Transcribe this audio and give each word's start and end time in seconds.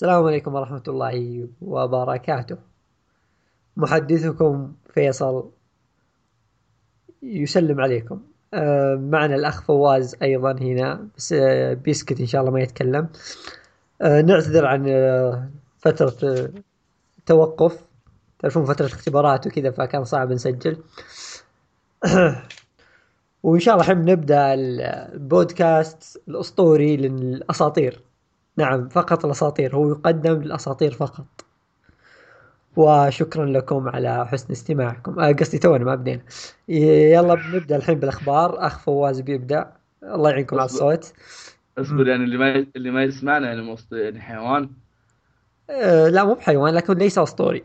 السلام 0.00 0.24
عليكم 0.24 0.54
ورحمة 0.54 0.82
الله 0.88 1.48
وبركاته. 1.60 2.56
محدثكم 3.76 4.72
فيصل 4.94 5.50
يسلم 7.22 7.80
عليكم. 7.80 8.20
آه، 8.54 8.94
معنا 8.94 9.34
الأخ 9.34 9.62
فواز 9.62 10.16
أيضا 10.22 10.52
هنا 10.52 11.08
بس 11.16 11.32
آه، 11.32 11.74
بيسكت 11.74 12.20
إن 12.20 12.26
شاء 12.26 12.40
الله 12.40 12.52
ما 12.52 12.60
يتكلم. 12.60 13.08
آه، 14.02 14.20
نعتذر 14.20 14.66
عن 14.66 14.84
فترة 15.78 16.50
توقف. 17.26 17.84
تعرفون 18.38 18.64
فترة 18.64 18.86
اختبارات 18.86 19.46
وكذا 19.46 19.70
فكان 19.70 20.04
صعب 20.04 20.32
نسجل. 20.32 20.76
وإن 23.42 23.60
شاء 23.60 23.74
الله 23.74 23.84
الحين 23.84 24.04
نبدأ 24.04 24.54
البودكاست 24.54 26.22
الأسطوري 26.28 26.96
للأساطير. 26.96 28.09
نعم 28.60 28.88
فقط 28.88 29.24
الأساطير. 29.24 29.76
هو 29.76 29.90
يقدم 29.90 30.42
للأساطير 30.42 30.92
فقط. 30.92 31.26
وشكرا 32.76 33.46
لكم 33.46 33.88
على 33.88 34.26
حسن 34.26 34.52
استماعكم. 34.52 35.20
آه 35.20 35.32
قصدي 35.32 35.58
تونا 35.58 35.84
ما 35.84 35.94
بدينا. 35.94 36.22
يلا 36.68 37.34
بنبدا 37.34 37.76
الحين 37.76 37.98
بالأخبار. 37.98 38.66
أخ 38.66 38.78
فواز 38.78 39.20
بيبدأ. 39.20 39.72
الله 40.02 40.30
يعينكم 40.30 40.56
على 40.56 40.64
الصوت. 40.64 41.12
أصبر 41.78 42.08
يعني 42.08 42.24
اللي 42.24 42.36
ما 42.36 42.66
اللي 42.76 42.90
ما 42.90 43.02
يسمعنا 43.02 43.46
يعني 43.46 43.76
يعني 43.92 44.20
حيوان؟ 44.20 44.70
آه 45.70 46.08
لا 46.08 46.24
مو 46.24 46.34
بحيوان 46.34 46.74
لكن 46.74 46.94
ليس 46.94 47.18
أسطوري. 47.18 47.64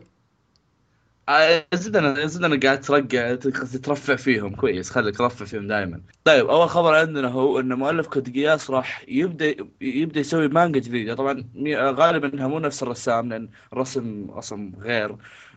زد 1.74 1.96
أنا 1.96 2.26
زد 2.26 2.44
أنا 2.44 2.60
قاعد 2.62 2.80
ترقع 2.80 3.34
ترفع 3.82 4.16
فيهم. 4.16 4.54
كويس 4.54 4.90
خليك 4.90 5.20
رفع 5.20 5.44
فيهم 5.44 5.66
دائما 5.66 6.00
طيب 6.24 6.46
أول 6.46 6.68
خبر 6.68 6.94
عندنا 6.94 7.28
هو 7.28 7.60
إن 7.60 7.72
مؤلف 7.72 8.06
Code 8.06 8.34
Geass 8.34 8.70
راح 8.70 9.04
يبدا 9.08 9.54
يبدأ 9.80 10.20
يسوي 10.20 10.48
مانجا 10.48 10.80
جديدة. 10.80 11.14
طبعا 11.14 11.44
غالبا 11.76 12.34
إنها 12.34 12.48
مو 12.48 12.58
نفس 12.58 12.82
الرسام 12.82 13.28
لأن 13.28 13.48
الرسم 13.72 14.30
رسم 14.30 14.72
غير 14.80 15.16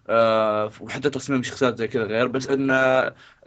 أه 0.09 0.71
وحتى 0.81 1.09
تصميم 1.09 1.39
الشخصيات 1.39 1.77
زي 1.77 1.87
كذا 1.87 2.03
غير. 2.03 2.27
بس 2.27 2.47
إن 2.47 2.71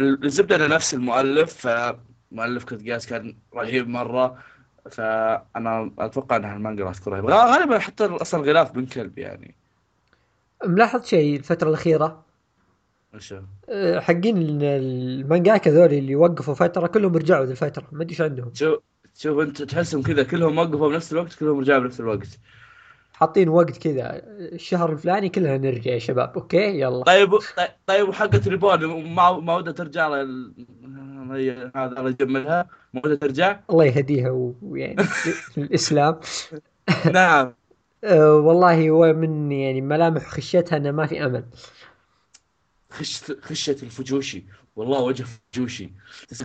الزبدة 0.01 0.57
إنه 0.57 0.67
نفس 0.67 0.95
المؤلف 0.95 1.67
فمؤلف 1.69 2.65
كود 2.65 2.83
قياس 2.83 3.07
كان 3.07 3.37
رهيب 3.55 3.89
مرة. 3.89 4.39
فأنا 4.91 5.91
أتوقع 5.99 6.37
إن 6.37 6.45
المانجا 6.45 6.85
راح 6.85 6.95
تكون 6.95 7.13
رهيبة. 7.13 7.35
غالبا 7.35 7.79
حتى 7.79 8.05
أصلا 8.05 8.41
غلاف 8.41 8.73
بن 8.73 8.87
كلب 8.87 9.19
يعني. 9.19 9.62
ملاحظ 10.67 11.05
شيء 11.05 11.37
الفترة 11.37 11.69
الأخيرة؟ 11.69 12.25
وش 13.15 13.35
أه، 13.69 14.01
حقين 14.01 14.63
المانجاكا 14.63 15.71
ذولي 15.71 15.99
اللي 15.99 16.17
وقفوا 16.17 16.55
فترة 16.55 16.87
كلهم 16.87 17.17
رجعوا 17.17 17.45
ذي 17.45 17.51
الفترة 17.51 17.89
ما 17.93 18.03
أدري 18.03 18.11
إيش 18.11 18.21
عندهم. 18.21 18.51
شوف 18.55 18.79
شوف 19.15 19.39
أنت 19.39 19.63
تحسهم 19.63 20.03
كذا 20.03 20.23
كلهم 20.23 20.59
وقفوا 20.59 20.89
بنفس 20.89 21.13
الوقت 21.13 21.35
كلهم 21.35 21.61
رجعوا 21.61 21.81
بنفس 21.81 22.01
الوقت. 22.01 22.39
حاطين 23.13 23.49
وقت 23.49 23.79
كذا 23.79 24.23
الشهر 24.39 24.93
الفلاني 24.93 25.29
كلنا 25.29 25.59
نرجع 25.59 25.91
يا 25.91 25.99
شباب 25.99 26.33
okay؟ 26.35 26.81
يلا. 26.81 27.05
طيب 27.05 27.39
طيب 27.87 28.09
وحقة 28.09 28.41
Reborn 28.47 29.05
ما 29.15 29.41
ما 29.41 29.57
ودها 29.57 29.73
ترجع 29.73 30.09
هذا 30.09 30.23
الله 31.99 32.11
يجملها 32.11 32.67
ما 32.95 33.01
ودها 33.05 33.17
ترجع؟ 33.17 33.61
الله 33.71 33.85
يهديها 33.85 34.55
ويعني 34.63 35.05
الإسلام. 35.59 36.21
نعم. 37.15 37.53
أه 38.05 38.37
والله 38.37 38.91
هو 38.91 39.13
من 39.13 39.53
يعني 39.53 39.81
ملامح 39.81 40.27
خشيتها 40.27 40.77
إنه 40.77 40.91
ما 40.91 41.07
في 41.07 41.25
أمل. 41.27 41.45
خش 42.91 43.33
خشة 43.41 43.77
الفجوشي. 43.83 44.45
والله 44.77 45.01
وجه 45.01 45.25
فجوشي. 45.25 45.93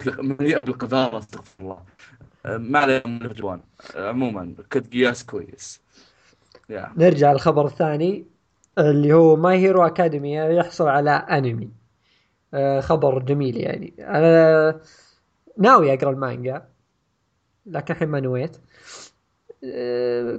مليء 0.08 0.66
بالقذارة 0.66 1.18
استغفر 1.20 1.64
الله. 1.64 1.86
أه، 2.46 2.58
ما 2.58 2.80
عليه 2.80 3.04
من 3.06 3.26
الجوان 3.26 3.62
عموما 3.96 4.56
Code 4.70 4.92
Geass 4.92 5.26
كويس. 5.26 5.82
yeah. 6.72 6.98
نرجع 6.98 7.32
للخبر 7.32 7.66
الثاني 7.66 8.26
اللي 8.78 9.14
هو 9.14 9.36
My 9.36 9.58
Hero 9.58 9.86
Academia 9.86 10.36
يحصل 10.36 10.88
على 10.88 11.12
أنمي. 11.12 11.72
أه 12.54 12.80
خبر 12.80 13.20
جميل 13.20 13.58
يعني. 13.58 13.94
أنا 14.00 14.82
ناوي 15.58 15.94
أقرأ 15.94 16.10
المانجا 16.12 16.68
لكن 17.66 17.94
الحين 17.94 18.08
ما 18.10 18.20
نويت. 18.20 18.58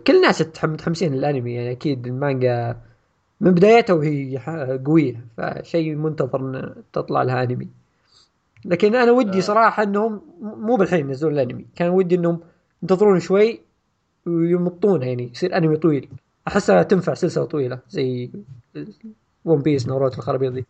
كل 0.07 0.17
الناس 0.17 0.43
متحمسين 0.63 1.15
للأنمي 1.15 1.55
يعني 1.55 1.71
أكيد 1.71 2.07
المانجا 2.07 2.77
من 3.41 3.51
بدايتها 3.55 3.95
وهي 3.95 4.39
قوية 4.87 5.25
فشيء 5.37 5.95
منتظر 5.95 6.41
إن 6.41 6.75
تطلع 6.93 7.23
لها 7.23 7.43
أنمي. 7.43 7.69
لكن 8.65 8.95
أنا 8.95 9.13
ودي 9.13 9.39
آه. 9.39 9.41
صراحة 9.41 9.83
إنهم 9.83 10.21
مو 10.41 10.77
بالحين 10.77 11.09
ينزلون 11.09 11.33
الأنمي 11.33 11.67
كان 11.77 11.89
ودي 11.89 12.15
إنهم 12.15 12.41
ينتظرون 12.83 13.21
شوي 13.21 13.61
ويمطونها 14.27 15.07
يعني 15.07 15.31
يصير 15.33 15.57
أنمي 15.57 15.77
طويل. 15.77 16.09
أحسها 16.49 16.83
تنفع 16.83 17.15
سلسلة 17.15 17.45
طويلة 17.45 17.79
زي 17.91 18.31
ون 19.45 19.63
بيس 19.63 19.89
نوروت 19.89 20.19
الخرابيط 20.19 20.53
دي. 20.53 20.67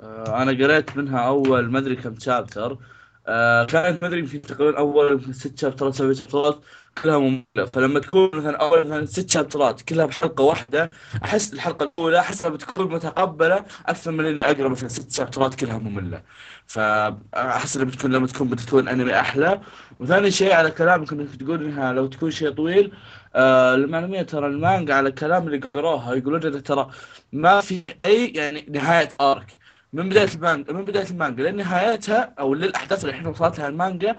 آه، 0.00 0.42
أنا 0.42 0.50
قريت 0.50 0.96
منها 0.96 1.18
أول 1.18 1.70
ما 1.70 1.78
أدري 1.78 1.96
كم 1.96 2.18
شابتر 2.18 2.78
آه 3.26 3.64
كانت 3.64 4.02
ما 4.02 4.08
أدري 4.08 4.20
يمكن 4.20 4.42
تقريبا 4.42 4.78
أول 4.78 5.34
ست 5.34 5.58
شابترات 5.58 5.94
سبع 5.94 6.12
شابترات 6.12 6.60
كلها 7.02 7.18
مملة. 7.18 7.64
فلما 7.74 8.00
تكون 8.00 8.30
مثلا 8.34 8.56
أول 8.56 8.86
مثلا 8.86 9.06
ست 9.06 9.30
شابترات 9.30 9.82
كلها 9.82 10.06
بحلقة 10.06 10.44
واحدة 10.44 10.90
أحس 11.24 11.52
الحلقة 11.52 11.84
الأولى 11.84 12.18
أحسها 12.20 12.48
بتكون 12.50 12.92
متقبلة 12.94 13.64
أكثر 13.86 14.10
من 14.10 14.26
اللي 14.26 14.40
اقرا 14.42 14.68
مثلا 14.68 14.88
ست 14.88 15.12
شابترات 15.12 15.54
كلها 15.54 15.78
مملة. 15.78 16.22
فاحس 16.66 17.76
إنها 17.76 17.88
بتكون 17.88 18.12
لما 18.12 18.26
تكون 18.26 18.48
بتكون 18.48 18.88
أنمي 18.88 19.20
أحلى. 19.20 19.60
وثاني 20.00 20.30
شيء 20.30 20.52
على 20.52 20.70
كلامك 20.70 21.12
إنك 21.12 21.36
تقول 21.36 21.64
إنها 21.64 21.92
لو 21.92 22.06
تكون 22.06 22.30
شيء 22.30 22.50
طويل 22.50 22.92
آه 23.34 23.74
المعلوميه 23.74 24.22
ترى 24.22 24.46
المانجا 24.46 24.94
على 24.94 25.08
الكلام 25.08 25.46
اللي 25.46 25.58
قروها 25.74 26.14
يقولون 26.14 26.62
ترى 26.62 26.90
ما 27.32 27.60
في 27.60 27.84
أي 28.06 28.26
يعني 28.36 28.66
نهاية 28.68 29.08
ارك 29.20 29.59
من 29.92 30.08
بداية 30.08 30.28
المانجا 30.34 30.72
من 30.72 30.84
بداية 30.84 31.10
المانجا 31.10 31.50
لنهايتها 31.50 32.34
أو 32.38 32.54
للأحداث 32.54 33.04
اللي 33.04 33.10
الحين 33.10 33.26
وصلت 33.26 33.58
لها 33.58 33.68
المانجا 33.68 34.16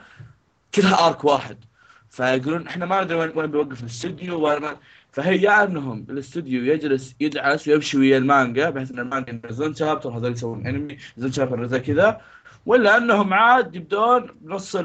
كلها 0.76 1.08
arc 1.08 1.26
واحد. 1.26 1.58
فيقولون 2.10 2.68
إحنا 2.68 2.86
ما 2.86 3.04
ندري 3.04 3.18
وين 3.18 3.52
بيوقف 3.52 3.82
الاستوديو 3.82 4.48
وين 4.48 4.62
فهي 5.12 5.42
يا 5.42 5.64
إنهم 5.64 6.06
الاستوديو 6.10 6.64
يجلس 6.64 7.16
يدعس 7.20 7.68
ويمشي 7.68 7.98
ويا 7.98 8.18
المانجا 8.18 8.70
بحيث 8.70 8.92
إن 8.92 9.00
المانجا 9.00 9.42
ينزلون 9.44 9.76
chapter 9.76 10.10
هذول 10.10 10.32
يسوون 10.32 10.68
انمي 10.68 10.98
ينزلون 11.18 11.32
chapter 11.32 11.68
زي 11.68 11.80
كذا. 11.80 12.22
ولا 12.66 12.98
إنهم 12.98 13.34
عاد 13.34 13.76
يبدون 13.76 14.28
بنص 14.42 14.76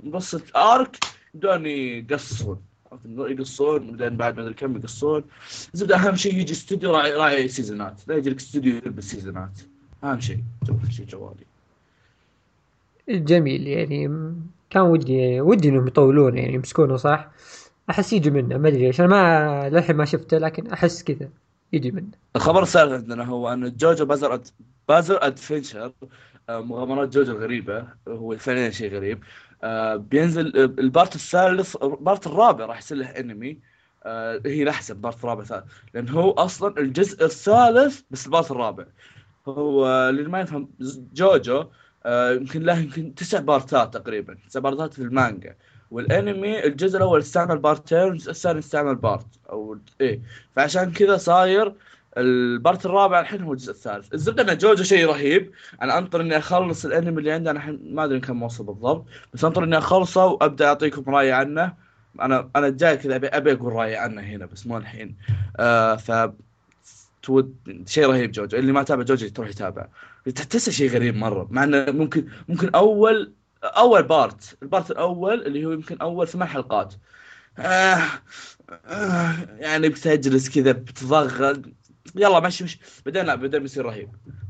بنص 0.00 0.34
ال 0.34 0.49
arc 0.49 0.96
يبدون 1.34 1.66
يقصون 1.66 2.62
يقصون 3.06 3.96
بعدين 3.96 4.16
بعد 4.16 4.36
ما 4.36 4.42
أدري 4.42 4.54
كم 4.54 4.76
يقصون 4.76 5.24
زبدة 5.72 5.96
أهم 5.96 6.16
شيء 6.16 6.34
يجي 6.34 6.52
استوديو 6.52 6.96
راعي 6.96 7.12
راعي 7.12 7.48
سيزونات 7.48 8.08
لا 8.08 8.16
يجي 8.16 8.30
لك 8.30 8.36
استوديو 8.36 8.76
يلبس 8.76 9.04
سيزونات 9.04 9.60
أهم 10.04 10.20
شيء 10.20 10.38
شيء 10.90 11.06
جوالي. 11.06 11.46
جميل 13.08 13.66
يعني 13.66 14.08
كان 14.70 14.82
ودي 14.82 15.40
ودي 15.40 15.68
إنهم 15.68 15.86
يطولون 15.86 16.38
يعني 16.38 16.54
يمسكونه 16.54 16.96
صح؟ 16.96 17.30
أحس 17.90 18.12
يجي 18.12 18.30
منه 18.30 18.58
ما 18.58 18.68
أدري 18.68 18.86
ليش. 18.86 19.00
أنا 19.00 19.08
ما 19.08 19.68
للحين 19.68 19.96
ما 19.96 20.04
شفته 20.04 20.38
لكن 20.38 20.66
أحس 20.66 21.02
كذا 21.02 21.28
يجي 21.72 21.90
منه. 21.90 22.10
الخبر 22.36 22.62
الثالث 22.62 22.92
عندنا 22.92 23.24
هو 23.24 23.52
أن 23.52 23.76
JoJo 23.76 24.04
Bizarre 24.04 24.34
Ad... 24.34 24.48
Bizarre 24.88 25.26
Adventure 25.26 25.92
آه، 26.48 26.60
مغامرات 26.60 27.08
JoJo 27.08 27.32
الغريبه 27.32 27.84
هو 28.08 28.36
فعليا 28.36 28.70
شيء 28.70 28.94
غريب. 28.94 29.18
آه، 29.62 29.96
بينزل 29.96 30.56
آه، 30.56 30.64
ال 30.64 30.74
part 30.74 31.14
الثالث 31.14 31.76
ال 31.82 31.91
part 31.91 32.26
الرابع 32.26 32.64
راح 32.64 32.78
يصير 32.78 32.98
له 32.98 33.06
انمي 33.06 33.58
هي 34.46 34.64
لحسن 34.64 34.94
part 34.94 35.24
رابع 35.24 35.44
ثالث. 35.44 35.64
لأن 35.94 36.08
هو 36.08 36.30
أصلا 36.30 36.80
الجزء 36.80 37.24
الثالث 37.24 38.00
بس 38.10 38.26
ال 38.26 38.31
part 38.31 38.50
الرابع. 38.50 38.84
هو 39.48 39.86
اللي 40.08 40.22
ما 40.22 40.40
يفهم 40.40 40.68
JoJo 41.14 41.64
آه، 42.06 42.30
يمكن 42.32 42.62
له 42.62 42.78
يمكن 42.78 43.14
تسع 43.14 43.40
بارتات 43.40 43.94
تقريبا 43.94 44.36
تسع 44.48 44.60
بارتات 44.60 44.94
في 44.94 45.02
المانجا. 45.02 45.56
والانمي 45.90 46.64
الجزء 46.64 46.96
الأول 46.96 47.20
استعمل 47.20 47.58
بارتين 47.58 47.98
والجزء 47.98 48.30
الثاني 48.30 48.58
استعمل 48.58 48.94
part 48.94 49.26
أو 49.50 49.78
إيه. 50.00 50.20
فعشان 50.56 50.92
كذا 50.92 51.16
صاير 51.16 51.74
ال 52.16 52.30
part 52.30 52.86
الرابع 52.86 53.20
الحين 53.20 53.42
هو 53.42 53.52
الجزء 53.52 53.70
الثالث. 53.72 54.14
الزبدة 54.14 54.52
إن 54.52 54.58
JoJo 54.58 54.82
شيء 54.82 55.06
رهيب. 55.06 55.52
أنا 55.82 55.98
أنطر 55.98 56.20
إني 56.20 56.38
أخلص 56.38 56.84
الانمي 56.84 57.18
اللي 57.18 57.32
عندي 57.32 57.50
أنا 57.50 57.58
الحين 57.58 57.94
ما 57.94 58.04
أدري 58.04 58.20
كم 58.20 58.42
وصل 58.42 58.64
بالضبط 58.64 59.06
بس 59.34 59.44
أنطر 59.44 59.64
إني 59.64 59.78
أخلصه 59.78 60.26
وأبدأ 60.26 60.66
أعطيكم 60.66 61.14
رايي 61.14 61.32
عنه. 61.32 61.74
أنا 62.20 62.50
أنا 62.56 62.68
جاي 62.68 62.96
كذا 62.96 63.16
أبي 63.16 63.26
أبي 63.26 63.52
أقول 63.52 63.72
رايي 63.72 63.96
عنه 63.96 64.22
هنا 64.22 64.46
بس 64.46 64.66
مو 64.66 64.76
الحين. 64.76 65.16
آه 65.56 65.96
ف 65.96 66.30
تود 67.22 67.84
شيء 67.86 68.06
رهيب 68.06 68.32
JoJo 68.32 68.58
اللي 68.58 68.72
ما 68.72 68.82
تابع 68.82 69.02
JoJo 69.02 69.28
تروح 69.28 69.48
يتابع. 69.48 69.88
تحسه 70.50 70.72
شيء 70.72 70.90
غريب 70.90 71.16
مرة 71.16 71.48
مع 71.50 71.64
إنه 71.64 71.92
ممكن 71.92 72.26
ممكن 72.48 72.68
أول 72.68 73.32
أول 73.64 74.02
part 74.02 74.56
ال 74.62 74.68
part 74.68 74.90
الأول 74.90 75.46
اللي 75.46 75.66
هو 75.66 75.72
يمكن 75.72 75.96
أول 75.96 76.28
ثمان 76.28 76.48
حلقات. 76.48 76.94
آه 77.58 78.02
آه 78.84 79.34
يعني 79.58 79.88
بتجلس 79.88 80.48
كذا 80.48 80.72
بتضغط. 80.72 81.60
يلا 82.14 82.40
مشي 82.40 82.64
مش 82.64 82.78
بعدين 83.06 83.24
لا 83.24 83.34
بعدين 83.34 83.62
بيصير 83.62 83.84
رهيب. 83.84 84.08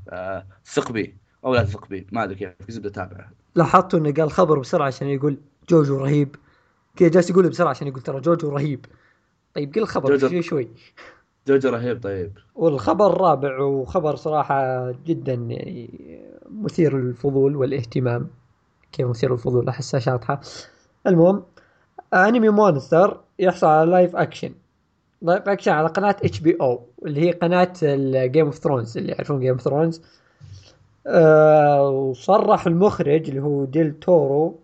آه 0.09 0.47
ثق 0.67 0.93
بي 0.93 1.17
أو 1.45 1.55
لا 1.55 1.63
تثق 1.63 1.89
بي 1.89 2.07
ما 2.13 2.25
أدري 2.25 2.35
كيف 2.35 2.71
زبده 2.71 2.89
اتابعه 2.89 3.31
لاحظت 3.55 3.95
إنه 3.95 4.13
قال 4.13 4.31
خبر 4.31 4.59
بسرعة 4.59 4.87
عشان 4.87 5.09
يقول 5.09 5.39
JoJo 5.69 5.99
رهيب. 5.99 6.37
كذا 6.97 7.09
جالس 7.09 7.31
يقول 7.31 7.49
بسرعة 7.49 7.71
عشان 7.71 7.87
يقول 7.87 8.03
ترى 8.03 8.21
JoJo 8.21 8.49
رهيب. 8.49 8.87
طيب 9.55 9.75
قل 9.75 9.83
الخبر 9.83 10.17
JoJo. 10.17 10.29
شوي 10.29 10.43
شوي. 10.43 10.69
JoJo 11.51 11.71
رهيب 11.71 12.03
طيب. 12.03 12.33
والخبر 12.55 13.07
الرابع 13.07 13.61
وخبر 13.61 14.17
صراحة 14.17 14.91
جدا 15.07 15.33
يعني 15.33 15.91
مثير 16.51 16.99
للفضول 16.99 17.57
والاهتمام. 17.57 18.29
كيف 18.93 19.07
مثير 19.07 19.33
للفضول؟ 19.33 19.69
أحسها 19.69 20.01
شاطحة. 20.01 20.41
المهم 21.07 21.43
أنمي 22.15 22.49
Monster 22.49 23.21
يحصل 23.39 23.67
على 23.67 23.91
live 23.91 24.17
action 24.17 24.53
live 25.23 25.49
action 25.49 25.73
على 25.73 25.89
قناة 25.89 26.17
HBO 26.25 26.81
اللي 27.07 27.21
هي 27.21 27.33
قناة 27.33 27.73
ال 27.83 27.95
Game 27.95 28.47
of 28.47 28.55
Thrones 28.55 28.99
اللي 28.99 29.13
يعرفون 29.13 29.41
Game 29.41 29.51
of 29.51 29.61
Thrones 29.61 30.03
وصرح 31.81 32.67
المخرج 32.67 33.29
اللي 33.29 33.43
هو 33.43 33.65
ديل 33.65 33.93
تورو 33.93 34.59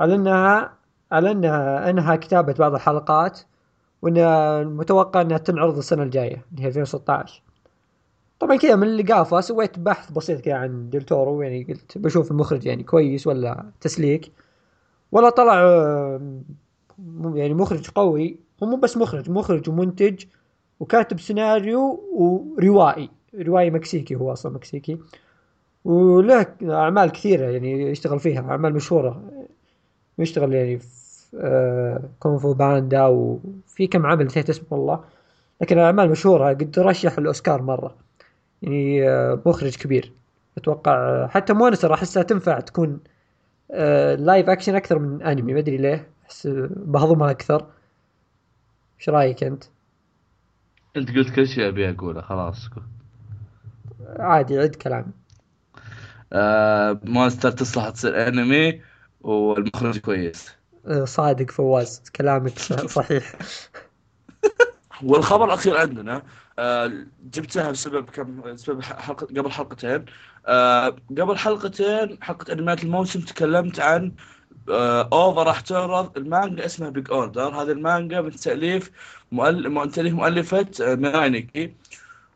على 0.00 0.14
إنها 0.14 0.72
على 1.12 1.30
إنها 1.30 1.90
انهى 1.90 2.18
كتابة 2.18 2.54
بعض 2.58 2.74
الحلقات. 2.74 3.40
وإن 4.02 4.18
المتوقع 4.18 5.20
إنها 5.20 5.38
تنعرض 5.38 5.78
السنة 5.78 6.02
الجاية 6.02 6.44
اللي 6.52 6.62
هي 6.62 6.68
2016 6.68 7.42
طبعا 8.40 8.56
كذا 8.56 8.76
من 8.76 8.86
اللقافة 8.86 9.40
سويت 9.40 9.78
بحث 9.78 10.10
بسيط 10.10 10.40
كذا 10.40 10.54
عن 10.54 10.90
ديل 10.90 11.02
تورو 11.02 11.42
يعني 11.42 11.64
قلت 11.64 11.98
بشوف 11.98 12.30
المخرج 12.30 12.66
يعني 12.66 12.82
كويس 12.82 13.26
ولا 13.26 13.64
تسليك. 13.80 14.32
ولا 15.12 15.30
طلع 15.30 15.54
يعني 17.34 17.54
مخرج 17.54 17.90
قوي 17.90 18.38
هو 18.62 18.66
مو 18.66 18.76
بس 18.76 18.96
مخرج 18.96 19.30
مخرج 19.30 19.68
ومنتج 19.68 20.24
وكاتب 20.80 21.20
سيناريو 21.20 22.04
وروائي. 22.12 23.10
روائي 23.34 23.70
مكسيكي 23.70 24.14
هو 24.14 24.32
أصلا 24.32 24.52
مكسيكي. 24.52 24.98
وله 25.84 26.46
أعمال 26.62 27.12
كثيرة 27.12 27.50
يعني 27.50 27.82
يشتغل 27.90 28.20
فيها 28.20 28.40
أعمال 28.50 28.74
مشهورة. 28.74 29.22
يشتغل 30.18 30.54
يعني 30.54 30.80
آه 31.38 32.02
Kung 32.20 32.38
Fu 32.38 32.54
Panda 32.54 33.06
وفي 33.06 33.86
كم 33.86 34.06
عمل 34.06 34.26
نسيت 34.26 34.50
اسمه 34.50 34.66
والله 34.70 35.04
لكن 35.60 35.78
اعمال 35.78 36.10
مشهورة. 36.10 36.48
قد 36.48 36.78
رشح 36.78 37.18
الأوسكار 37.18 37.62
مرة. 37.62 37.94
يعني 38.62 39.08
آه 39.08 39.42
مخرج 39.46 39.76
كبير. 39.76 40.12
أتوقع 40.58 40.92
آه، 40.92 41.26
حتى 41.26 41.52
Monster 41.52 41.94
أحسها 41.94 42.22
تنفع 42.22 42.60
تكون 42.60 43.00
live 44.18 44.48
action 44.48 44.74
أكثر 44.74 44.98
من 44.98 45.22
انمي 45.22 45.52
ما 45.54 45.58
أدري 45.58 45.76
ليه. 45.76 46.08
أحس 46.24 46.46
بهضمها 46.70 47.30
أكثر. 47.30 47.66
إيش 49.00 49.08
رأيك 49.08 49.44
أنت؟ 49.44 49.64
أنت 50.96 51.10
قلت 51.10 51.30
كل 51.30 51.48
شيء 51.48 51.68
أبي 51.68 51.90
أقوله. 51.90 52.20
خلاص. 52.20 52.68
عادي 54.18 54.58
عد 54.58 54.74
كلامي 54.74 55.12
آه 56.32 57.00
Monster 57.04 57.50
تصلح 57.50 57.88
تصير 57.90 58.28
انمي 58.28 58.80
والمخرج 59.20 59.98
كويس. 59.98 60.59
صادق 61.04 61.50
فواز 61.50 62.02
كلامك 62.16 62.58
صحيح. 62.98 63.32
والخبر 65.02 65.44
الأخير 65.44 65.76
عندنا 65.76 66.22
آه 66.58 66.92
جبتها 67.34 67.70
بسبب 67.70 68.10
كم 68.10 68.40
بسبب 68.40 68.82
حلقه 68.82 69.26
قبل 69.26 69.50
حلقتين. 69.52 70.04
آه 70.46 70.96
قبل 71.18 71.36
حلقتين 71.38 72.18
حلقة 72.22 72.52
انميات 72.52 72.84
الموسم 72.84 73.20
تكلمت 73.20 73.80
عن 73.80 74.12
آه 74.70 75.08
OVA 75.12 75.42
راح 75.42 75.60
تعرض 75.60 76.16
المانجا 76.18 76.64
اسمها 76.66 76.90
Big 76.90 77.10
Order 77.10 77.48
هذه 77.62 77.70
المانجا 77.72 78.20
من 78.20 78.30
تأليف 78.30 78.90
مؤلف 79.32 79.94
تأليف 79.94 80.14
مؤلفة 80.14 80.66
آه 80.82 80.94
ميراي 80.94 81.34
نيكي 81.34 81.74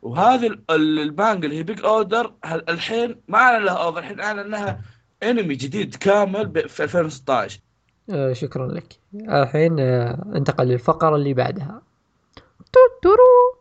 وهذه 0.02 0.46
ال- 0.46 0.60
ال- 0.70 0.98
المانجا 0.98 1.46
اللي 1.46 1.58
هي 1.58 1.62
Big 1.62 1.84
Order 1.84 2.34
الحين 2.68 3.20
ما 3.28 3.38
أعلن 3.38 3.64
لها 3.64 3.74
OVA 3.74 3.98
الحين 3.98 4.20
أعلن 4.20 4.38
انها 4.38 4.80
انمي 5.22 5.54
جديد 5.54 5.94
كامل 5.94 6.68
في 6.68 6.84
2016 6.84 7.60
آه 8.10 8.32
شكرا 8.32 8.66
لك. 8.72 8.98
الحين 9.14 9.80
آه 9.80 10.32
انتقل 10.36 10.64
للفقرة 10.66 11.16
اللي 11.16 11.34
بعدها. 11.34 11.82
توتورو. 12.72 13.58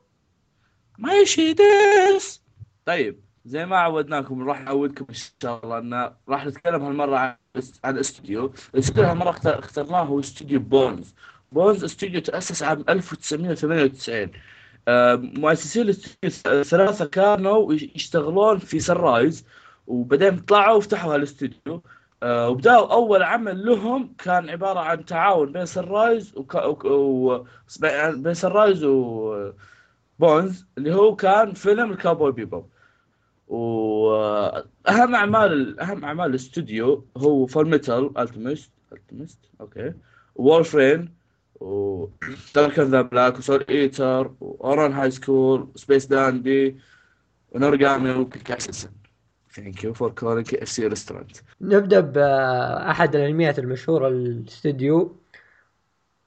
ماشي 0.98 1.54
ديس. 1.54 2.42
طيب 2.86 3.20
زي 3.46 3.66
ما 3.66 3.78
عودناكم 3.78 4.50
راح 4.50 4.62
نعودكم 4.62 5.06
إن 5.10 5.16
شاء 5.42 5.60
الله 5.64 5.78
إن 5.78 6.12
راح 6.30 6.46
نتكلم 6.46 6.84
هالمرة 6.84 7.18
عن 7.18 7.36
عن 7.84 7.98
استوديو. 7.98 8.54
الاستوديو 8.76 9.04
هالمرة 9.04 9.30
اخترناه 9.46 10.04
هو 10.04 10.20
استوديو 10.20 10.60
بونز. 10.60 11.14
Bones 11.52 11.84
استوديو 11.84 12.22
تأسس 12.22 12.64
عام 12.64 12.84
1998 12.90 14.30
آه، 14.88 15.16
مؤسسين 15.16 15.82
الاستوديو 15.82 16.64
ثلاثة 16.64 17.06
كانوا 17.06 17.74
يش- 17.74 17.90
يشتغلون 17.96 18.58
في 18.58 18.80
Sunrise 18.80 19.46
وبعدين 19.88 20.40
طلعوا 20.40 20.78
وفتحوا 20.78 21.14
هالاستوديو. 21.14 21.82
وبداوا 22.24 22.94
أول 22.94 23.24
عمل 23.24 23.66
لهم 23.66 24.14
كان 24.18 24.50
عبارة 24.50 24.80
عن 24.80 25.06
تعاون 25.06 25.52
بين 25.52 25.66
Sunrise 25.66 26.38
وك... 26.38 26.56
و... 26.56 26.88
و... 26.88 27.46
بين 28.16 28.34
Sunrise 28.34 28.84
و 28.84 29.52
Bones 30.20 30.66
اللي 30.78 30.96
هو 30.96 31.16
كان 31.16 31.54
فيلم 31.54 31.92
ال 31.92 31.97
Cowboy 31.97 32.32
Bebop. 32.32 32.70
واهم 33.48 35.16
أعمال 35.16 35.80
أهم 35.80 36.06
أعمال 36.06 36.30
الاستوديو 36.30 37.06
هو 37.18 37.46
Fullmetal 37.46 38.18
Alchemist 38.18 38.72
Alchemist 38.94 39.40
okay. 39.62 39.94
Wolf's 40.36 40.83
Rain 40.83 41.14
و 41.60 41.77
Darker 41.77 42.84
than 42.84 43.02
Black 43.02 43.38
و 43.38 43.43
Soul 43.43 43.66
Eater 43.70 44.32
وأوران 44.42 44.94
High 44.94 45.12
School 45.12 45.68
Space 45.76 46.06
Dandy 46.06 46.78
ونوراغامي 47.52 48.12
وكيكاي 48.12 48.51
سينسن 48.51 48.90
thank 49.54 49.84
you 49.84 49.94
for 49.94 50.12
calling 50.12 50.56
KFC 50.56 50.88
restaurant 50.88 51.38
نبدأ 51.62 52.00
بأحد 52.00 53.16
الأنميات 53.16 53.60
المشهورة 53.60 54.10
للاستوديو. 54.10 55.18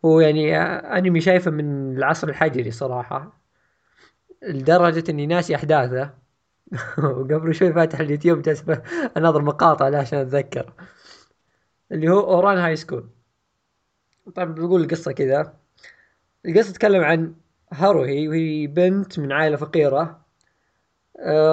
هو 0.05 0.21
يعني 0.21 0.57
أنمي 0.59 1.21
شايفه 1.21 1.51
من 1.51 1.97
العصر 1.97 2.29
الحجري 2.29 2.71
صراحة 2.71 3.41
لدرجة 4.43 5.11
إني 5.11 5.27
ناسي 5.27 5.55
أحداثه. 5.57 6.15
وقبل 6.99 7.55
شوي 7.55 7.73
فاتح 7.73 8.01
اليوتيوب 8.01 8.43
جالس 8.43 8.65
أناظر 9.17 9.43
مقاطع 9.43 9.89
له 9.89 9.99
عشان 9.99 10.19
أتذكر. 10.19 10.73
اللي 11.93 12.09
هو 12.09 12.21
أوران 12.21 12.59
High 12.59 12.77
School 12.77 13.09
طبعا 14.35 14.55
بقول 14.55 14.83
القصة 14.83 15.13
كذا. 15.13 15.57
القصة 16.47 16.73
تتكلم 16.73 17.05
عن 17.05 17.35
هاروهي 17.73 18.29
وهي 18.29 18.67
بنت 18.67 19.19
من 19.19 19.33
عائلة 19.33 19.57
فقيرة. 19.57 20.01
آه، 20.01 20.26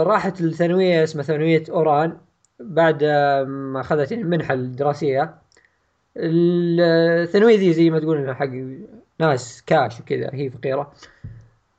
راحت 0.03 0.41
الثانوية 0.41 1.03
اسمها 1.03 1.23
ثانوية 1.23 1.63
أوران 1.69 2.17
بعد 2.59 2.99
آه، 3.03 3.43
ما 3.43 3.81
أخذت 3.81 4.11
يعني 4.11 4.23
المنحة 4.23 4.53
الدراسية. 4.53 5.35
الثانوية 6.17 7.57
ذي 7.57 7.73
زي 7.73 7.89
ما 7.89 7.99
تقول 7.99 8.17
إنها 8.17 8.33
حق 8.33 8.49
ناس 9.19 9.63
كاش 9.67 9.99
وكذا 9.99 10.29
هي 10.33 10.49
فقيرة. 10.49 10.91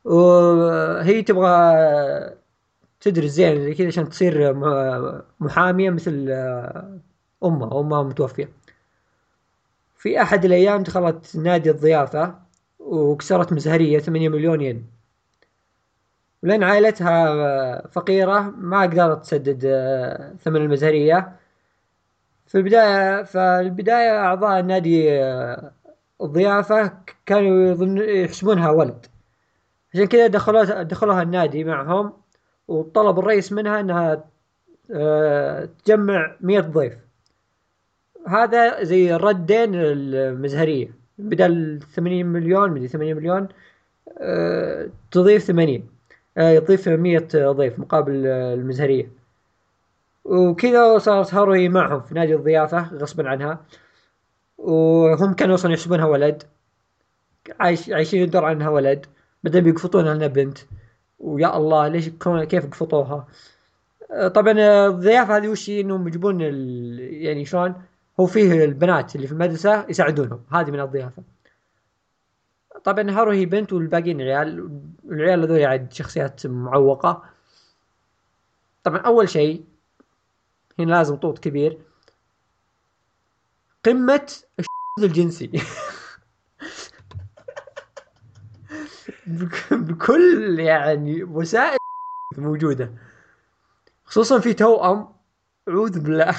وهي 0.05 1.23
تبغى 1.23 1.75
تدرس 3.01 3.31
زين 3.31 3.63
زي 3.65 3.75
كذا 3.75 3.87
عشان 3.87 4.09
تصير 4.09 4.55
م- 4.55 5.23
محامية 5.41 5.91
مثل 5.91 6.27
آه، 6.31 6.99
أمها 7.45 7.81
أمها 7.81 8.03
متوفية. 8.03 8.49
في 9.97 10.23
أحد 10.23 10.45
الأيام 10.45 10.83
دخلت 10.83 11.37
نادي 11.37 11.71
الضيافة 11.71 12.35
وكسرت 12.79 13.53
مزهرية 13.53 13.99
8 13.99 14.29
مليون 14.29 14.61
ين. 14.61 14.87
ولأن 16.45 16.63
عائلتها 16.63 17.87
فقيرة 17.89 18.41
ما 18.59 18.83
قدرت 18.83 19.23
تسدد 19.23 19.63
آه، 19.67 20.35
ثمن 20.41 20.57
المزهرية. 20.57 21.37
في 22.47 22.59
البداية 22.59 23.23
فالبداية 23.23 24.19
أعضاء 24.19 24.61
النادي 24.61 25.13
آه، 25.23 25.73
الضيافة 26.23 26.93
كانوا 27.27 27.71
يظن 27.71 27.99
يحسبونها 27.99 28.71
ولد. 28.71 29.07
عشان 29.95 30.05
كذا 30.07 30.27
دخلوها 30.27 30.83
دخلوها 30.83 31.23
النادي 31.23 31.65
معهم 31.65 32.13
وطلب 32.69 33.19
الرئيس 33.19 33.53
منها 33.53 33.81
إنها 33.81 34.25
آه، 34.93 35.69
تجمع 35.85 36.37
100 36.41 36.61
ضيف. 36.61 36.95
هذا 38.29 38.85
زي 38.85 39.13
ردين 39.15 39.75
المزهرية 39.75 40.91
بدل 41.19 41.81
80 41.97 42.27
مليون 42.27 42.71
مدري 42.71 42.89
8 42.89 43.15
مليون 43.15 43.49
تضيف 45.11 45.43
80 45.45 45.94
آه، 46.39 46.59
تضيف 46.59 46.89
100 46.89 47.19
ضيف 47.53 47.79
مقابل 47.79 48.27
المزهرية. 48.27 49.09
وكذا 50.25 50.99
صارت 50.99 51.35
هاروي 51.35 51.69
معهم 51.69 52.01
في 52.01 52.15
نادي 52.15 52.35
الضيافة 52.35 52.95
غصبا 52.95 53.29
عنها. 53.29 53.65
وهم 54.59 55.35
كانوا 55.35 55.55
أصلا 55.55 55.73
يحسبونها 55.73 56.07
ولد. 56.07 56.43
عايش 57.61 57.91
عايشين 57.91 58.23
يدور 58.23 58.45
عنها 58.45 58.69
ولد. 58.69 59.07
بعدين 59.45 59.65
بيقفطونها 59.65 60.13
انها 60.13 60.27
بنت. 60.27 60.59
ويا 61.21 61.57
الله 61.57 61.89
ليش 61.89 62.09
كيف 62.49 62.67
قفطوها؟ 62.67 63.27
آه، 64.11 64.29
طبعا 64.29 64.53
الضيافة 64.87 65.37
هذه 65.37 65.49
وش 65.49 65.71
إنهم 65.71 66.09
يجيبون. 66.09 66.41
يعني 67.01 67.45
شلون؟ 67.45 67.75
هو 68.21 68.27
فيه 68.27 68.65
البنات 68.65 69.17
اللي 69.17 69.27
في 69.27 69.33
المدرسة 69.33 69.87
يساعدونهم. 69.89 70.41
هذه 70.53 70.71
من 70.71 70.81
الضيافة. 70.81 71.23
طبعا 72.85 73.11
هارو 73.11 73.31
هي 73.31 73.47
بنت 73.47 73.73
والباقيين 73.73 74.21
عيال 74.21 74.81
العيال 75.05 75.43
هذول 75.43 75.65
عاد 75.65 75.93
شخصيات 75.93 76.47
معوقة. 76.47 77.25
طبعا 78.85 78.99
أول 78.99 79.29
شيء 79.29 79.65
هنا 80.79 80.93
لازم 80.93 81.17
طوط 81.17 81.39
كبير. 81.39 81.79
قمة 83.85 84.33
الشذوذ 84.59 85.05
الجنسي. 85.11 85.51
بكل 89.71 90.61
يعني 90.61 91.25
وسائل 91.25 91.79
موجودة. 92.39 92.93
خصوصا 94.05 94.39
في 94.39 94.55
توأم. 94.55 95.15
أعوذ 95.69 96.01
بالله. 96.01 96.35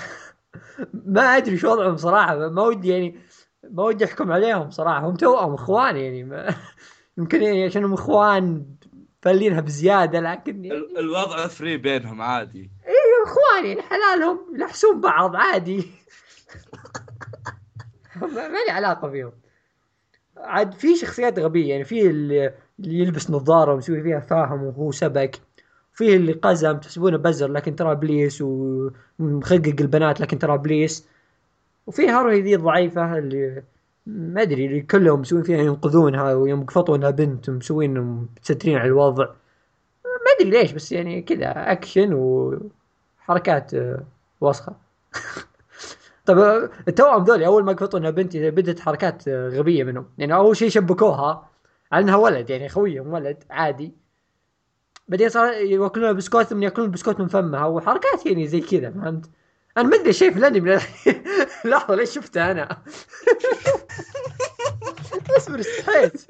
ما 1.16 1.22
أدري 1.22 1.58
شو 1.58 1.72
وضعهم 1.72 1.98
صراحة 1.98 2.50
ما 2.50 2.62
ودي 2.62 2.88
يعني 2.90 3.20
ما 3.72 3.84
ودي 3.84 4.06
أحكم 4.06 4.32
عليهم 4.32 4.70
صراحة 4.72 5.10
هم 5.10 5.16
توأم 5.16 5.54
إخوان 5.54 5.98
يعني 5.98 6.24
ما 6.24 6.56
يمكن 7.18 7.42
يعني 7.42 7.66
عشانهم 7.66 7.94
إخوان 7.94 8.66
فالينها 9.22 9.62
بزيادة 9.62 10.20
لكن 10.20 10.66
يعني 10.66 10.78
الوضع 10.98 11.48
فري 11.48 11.78
بينهم 11.78 12.22
عادي. 12.22 12.72
اي 12.88 13.24
إخوان 13.26 13.66
يعني 13.66 13.82
حلالهم 13.82 14.40
يلحسون 14.56 15.02
بعض 15.02 15.36
عادي. 15.36 15.78
ما 18.22 18.58
لي 18.68 18.72
علاقة 18.72 19.10
فيهم. 19.10 19.32
عاد 20.38 20.74
في 20.74 20.96
شخصيات 20.96 21.40
غبية 21.40 21.70
يعني 21.70 21.84
في 21.84 22.08
اللي 22.08 22.54
يلبس 22.80 23.32
نظارة 23.32 23.74
ومسوي 23.74 24.02
فيها 24.04 24.20
فاهم 24.20 24.64
وهو 24.64 24.92
سبك 24.92 25.40
في 25.94 26.16
اللي 26.16 26.34
قزم 26.34 26.78
تحسبونه 26.78 27.18
بزر 27.18 27.48
لكن 27.52 27.76
ترى 27.76 27.92
ابليس 27.92 28.42
ومخقق 28.42 29.76
البنات 29.80 30.22
لكن 30.22 30.40
ترى 30.40 30.54
ابليس 30.54 31.08
وفي 31.88 32.10
هاروي 32.10 32.42
ذي 32.42 32.56
الضعيفة 32.56 33.18
اللي 33.18 33.64
ما 34.06 34.42
أدري 34.42 34.66
اللي 34.66 34.82
كلهم 34.82 35.20
مسوين 35.22 35.44
فيها 35.44 35.58
ينقذونها 35.58 36.34
ويوم 36.34 36.66
قفطوا 36.66 36.96
انها 36.96 37.10
بنت 37.10 37.50
ومسوين 37.50 38.00
مستترين 38.40 38.78
على 38.78 38.88
الوضع. 38.88 39.26
ما 40.06 40.32
أدري 40.40 40.50
ليش 40.50 40.72
بس 40.72 40.92
يعني 40.92 41.22
كذا 41.22 41.72
أكشن 41.72 42.14
وحركات 42.14 43.72
وسخة. 44.42 44.76
طيب 46.26 46.70
التوأم 46.88 47.24
ذولي 47.24 47.46
أول 47.46 47.64
ما 47.64 47.74
قفطوا 47.74 48.00
انها 48.00 48.10
بنت 48.10 48.38
بدت 48.38 48.80
حركات 48.80 49.30
غبية 49.30 49.84
منهم. 49.84 50.06
يعني 50.18 50.34
أول 50.36 50.58
شيء 50.58 50.70
شبكوها 50.70 51.50
على 51.92 52.04
إنها 52.04 52.16
ولد 52.16 52.50
يعني 52.50 52.70
خويهم 52.70 53.14
ولد 53.14 53.44
عادي. 53.50 53.94
بعدين 55.08 55.30
صار 55.30 55.54
ياكلون 55.54 56.14
بسكوت 56.14 56.54
من 56.54 56.64
يأكلون 56.64 56.92
بسكوت 56.92 57.20
من 57.20 57.28
فمها 57.28 57.66
وحركات 57.66 58.26
يعني 58.26 58.48
زي 58.48 58.62
كذا 58.62 58.92
فهمت؟ 58.92 59.30
أنا 59.78 59.88
ما 59.88 59.96
أدري 59.96 60.14
في 60.14 60.28
الأنمي. 60.28 60.80
لحظة 61.66 61.96
ليش 61.96 62.10
شفته 62.10 62.52
أنا؟ 62.52 62.70
اصبر 65.38 65.60
استحيت 65.60 66.28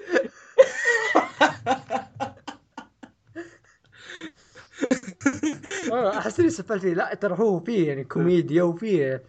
أحس 5.93 6.39
إني 6.39 6.49
سفلت 6.49 6.81
فيه. 6.81 6.93
لا 6.93 7.13
ترى 7.13 7.35
هو 7.39 7.59
فيه 7.59 7.87
يعني 7.87 8.03
كوميديا 8.03 8.63
وفيه 8.63 9.23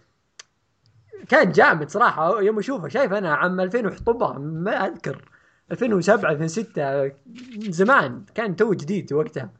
كان 1.28 1.52
جامد 1.52 1.90
صراحة. 1.90 2.42
يوم 2.42 2.58
أشوفه 2.58 2.88
شايف 2.88 3.12
أنا 3.12 3.34
عام 3.34 3.60
2000 3.60 3.86
وحطبة 3.86 4.32
ما 4.38 4.86
أذكر. 4.86 5.30
2007 5.72 6.30
2006 6.30 7.12
زمان. 7.58 8.24
كان 8.34 8.56
تو 8.56 8.72
جديد 8.72 9.12
وقتها. 9.12 9.50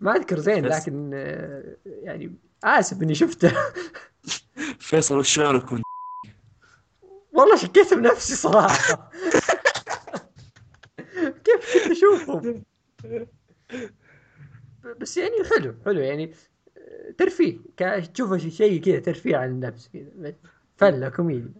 ما 0.00 0.16
أذكر 0.16 0.38
زين 0.38 0.66
لكن 0.66 1.12
يعني 1.86 2.34
آسف 2.64 3.02
إني 3.02 3.14
شفته. 3.14 3.52
فيصل 4.78 5.18
وش 5.18 5.34
شعورك 5.34 5.72
والله 7.32 7.56
شكيت 7.56 7.94
بنفسي 7.94 8.36
صراحة. 8.36 9.10
كيف 11.44 11.74
كنت 11.74 11.90
أشوفه؟ 11.90 12.62
بس 15.00 15.16
يعني 15.16 15.34
حلو 15.50 15.74
حلو 15.84 16.00
يعني 16.00 16.34
ترفيه. 17.18 17.58
تشوفه 18.14 18.38
شيء 18.38 18.82
كذا 18.82 18.98
ترفيه 18.98 19.36
عن 19.36 19.48
النفس 19.48 19.90
كذا. 19.92 20.34
فلة 20.76 21.08
كوميديا 21.08 21.52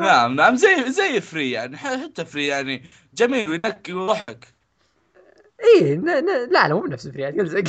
نعم 0.00 0.34
نعم 0.34 0.56
زي 0.56 0.92
زي 0.92 1.20
Free 1.20 1.50
يعني 1.50 1.76
حتى 1.76 2.24
Free 2.24 2.46
يعني. 2.46 2.84
جميل 3.14 3.50
وينكي 3.50 3.92
ويضحك 3.92 4.54
إيه 5.60 5.94
لا 5.94 6.46
لا 6.46 6.68
مو 6.68 6.80
بنفس 6.80 7.08
Free 7.08 7.26
قبل 7.26 7.64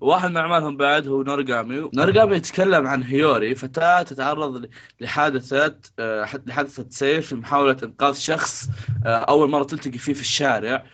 واحد 0.00 0.30
من 0.30 0.36
أعمالهم 0.36 0.76
بعد 0.76 1.08
هو 1.08 1.22
نوراغامي 1.22 1.90
نوراغامي 1.94 2.36
يتكلم 2.36 2.86
عن 2.86 3.02
هيوري 3.02 3.54
فتاة 3.54 4.02
تتعرض 4.02 4.68
لحادثة 5.00 5.76
آه، 5.98 6.28
لحادثة 6.46 6.86
سيف 6.90 7.26
في 7.26 7.34
محاولة 7.34 7.76
إنقاذ 7.82 8.14
شخص 8.14 8.68
آه، 9.06 9.08
أول 9.08 9.50
مرة 9.50 9.64
تلتقي 9.64 9.98
فيه 9.98 10.12
في 10.12 10.20
الشارع. 10.20 10.84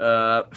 آه، 0.00 0.50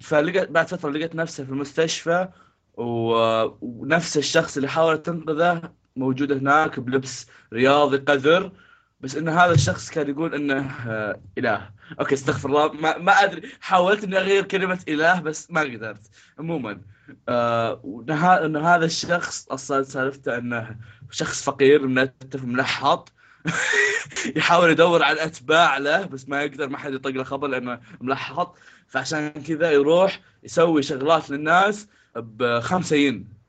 فلقت 0.00 0.48
بعد 0.50 0.68
فترة 0.68 0.90
لقيت 0.90 1.14
نفسها 1.14 1.44
في 1.44 1.50
المستشفى 1.50 2.28
ونفس 2.76 4.16
الشخص 4.18 4.56
اللي 4.56 4.68
حاولت 4.68 5.06
تنقذه 5.06 5.72
موجود 5.96 6.32
هناك 6.32 6.80
بلبس 6.80 7.26
رياضي 7.52 7.96
قذر. 7.96 8.52
بس 9.00 9.16
إن 9.16 9.28
هذا 9.28 9.52
الشخص 9.52 9.90
كان 9.90 10.10
يقول 10.10 10.34
إنه 10.34 10.70
إله. 11.38 11.70
okay 12.00 12.14
استغفر 12.14 12.48
الله. 12.48 12.72
ما, 12.72 12.98
ما 12.98 13.12
أدري. 13.12 13.50
حاولت 13.60 14.04
إني 14.04 14.18
أغير 14.18 14.44
كلمة 14.44 14.80
إله 14.88 15.20
بس 15.20 15.50
ما 15.50 15.60
قدرت. 15.60 16.10
عموما 16.38 16.80
آه 17.28 17.82
إن 18.44 18.56
هذا 18.56 18.84
الشخص 18.84 19.48
أصلا 19.50 19.82
سالفته 19.82 20.38
إنه 20.38 20.76
شخص 21.10 21.42
فقير 21.42 21.86
منتف 21.86 22.44
ملحط. 22.44 23.12
يحاول 24.36 24.70
يدور 24.70 25.02
على 25.02 25.24
أتباع 25.24 25.78
له 25.78 26.06
بس 26.06 26.28
ما 26.28 26.42
يقدر 26.42 26.68
ما 26.68 26.78
حد 26.78 26.92
يطق 26.92 27.10
له 27.10 27.24
خبر 27.24 27.48
لأنه 27.48 27.80
ملحط. 28.00 28.56
فعشان 28.86 29.30
كذا 29.30 29.70
يروح 29.70 30.20
يسوي 30.42 30.82
شغلات 30.82 31.30
للناس 31.30 31.88
بخمسة 32.16 32.96
ين. 32.96 33.40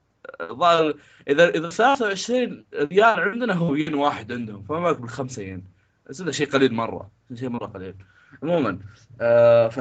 ظهر 0.43 0.93
إذا 1.27 1.50
إذا 1.50 1.69
23 1.69 2.65
ريال 2.74 3.19
عندنا 3.19 3.53
هو 3.53 3.75
ين 3.75 3.93
واحد 3.93 4.31
عندهم 4.31 4.63
فما 4.63 4.79
بالك 4.79 5.01
بالخمسه 5.01 5.41
ين. 5.41 5.63
بس 6.10 6.21
هذا 6.21 6.31
شيء 6.31 6.50
قليل 6.50 6.74
مرة. 6.74 7.12
شيء 7.36 7.50
مرة 7.50 7.65
قليل. 7.65 7.95
عموما. 8.43 8.79
آه 9.21 9.67
ف 9.67 9.79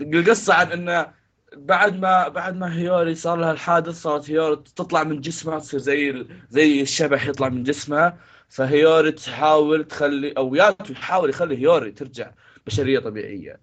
القصة 0.00 0.54
عن 0.54 0.72
إنه 0.72 1.12
بعد 1.56 2.00
ما 2.00 2.28
بعد 2.28 2.56
ما 2.56 2.76
هيوري 2.76 3.14
صار 3.14 3.38
لها 3.38 3.52
الحادث 3.52 3.94
صارت 3.94 4.30
هيوري 4.30 4.56
تطلع 4.56 5.04
من 5.04 5.20
جسمها 5.20 5.58
تصير 5.58 5.80
زي 5.80 6.26
زي 6.50 6.82
الشبح 6.82 7.26
يطلع 7.26 7.48
من 7.48 7.62
جسمها. 7.62 8.18
فهيوري 8.48 9.12
تحاول 9.12 9.84
تخلي 9.84 10.32
أو 10.32 10.54
ياتو 10.54 10.92
يحاول 10.92 11.30
يخلي 11.30 11.58
هيوري 11.58 11.90
ترجع 11.90 12.30
بشرية 12.66 12.98
طبيعية. 12.98 13.60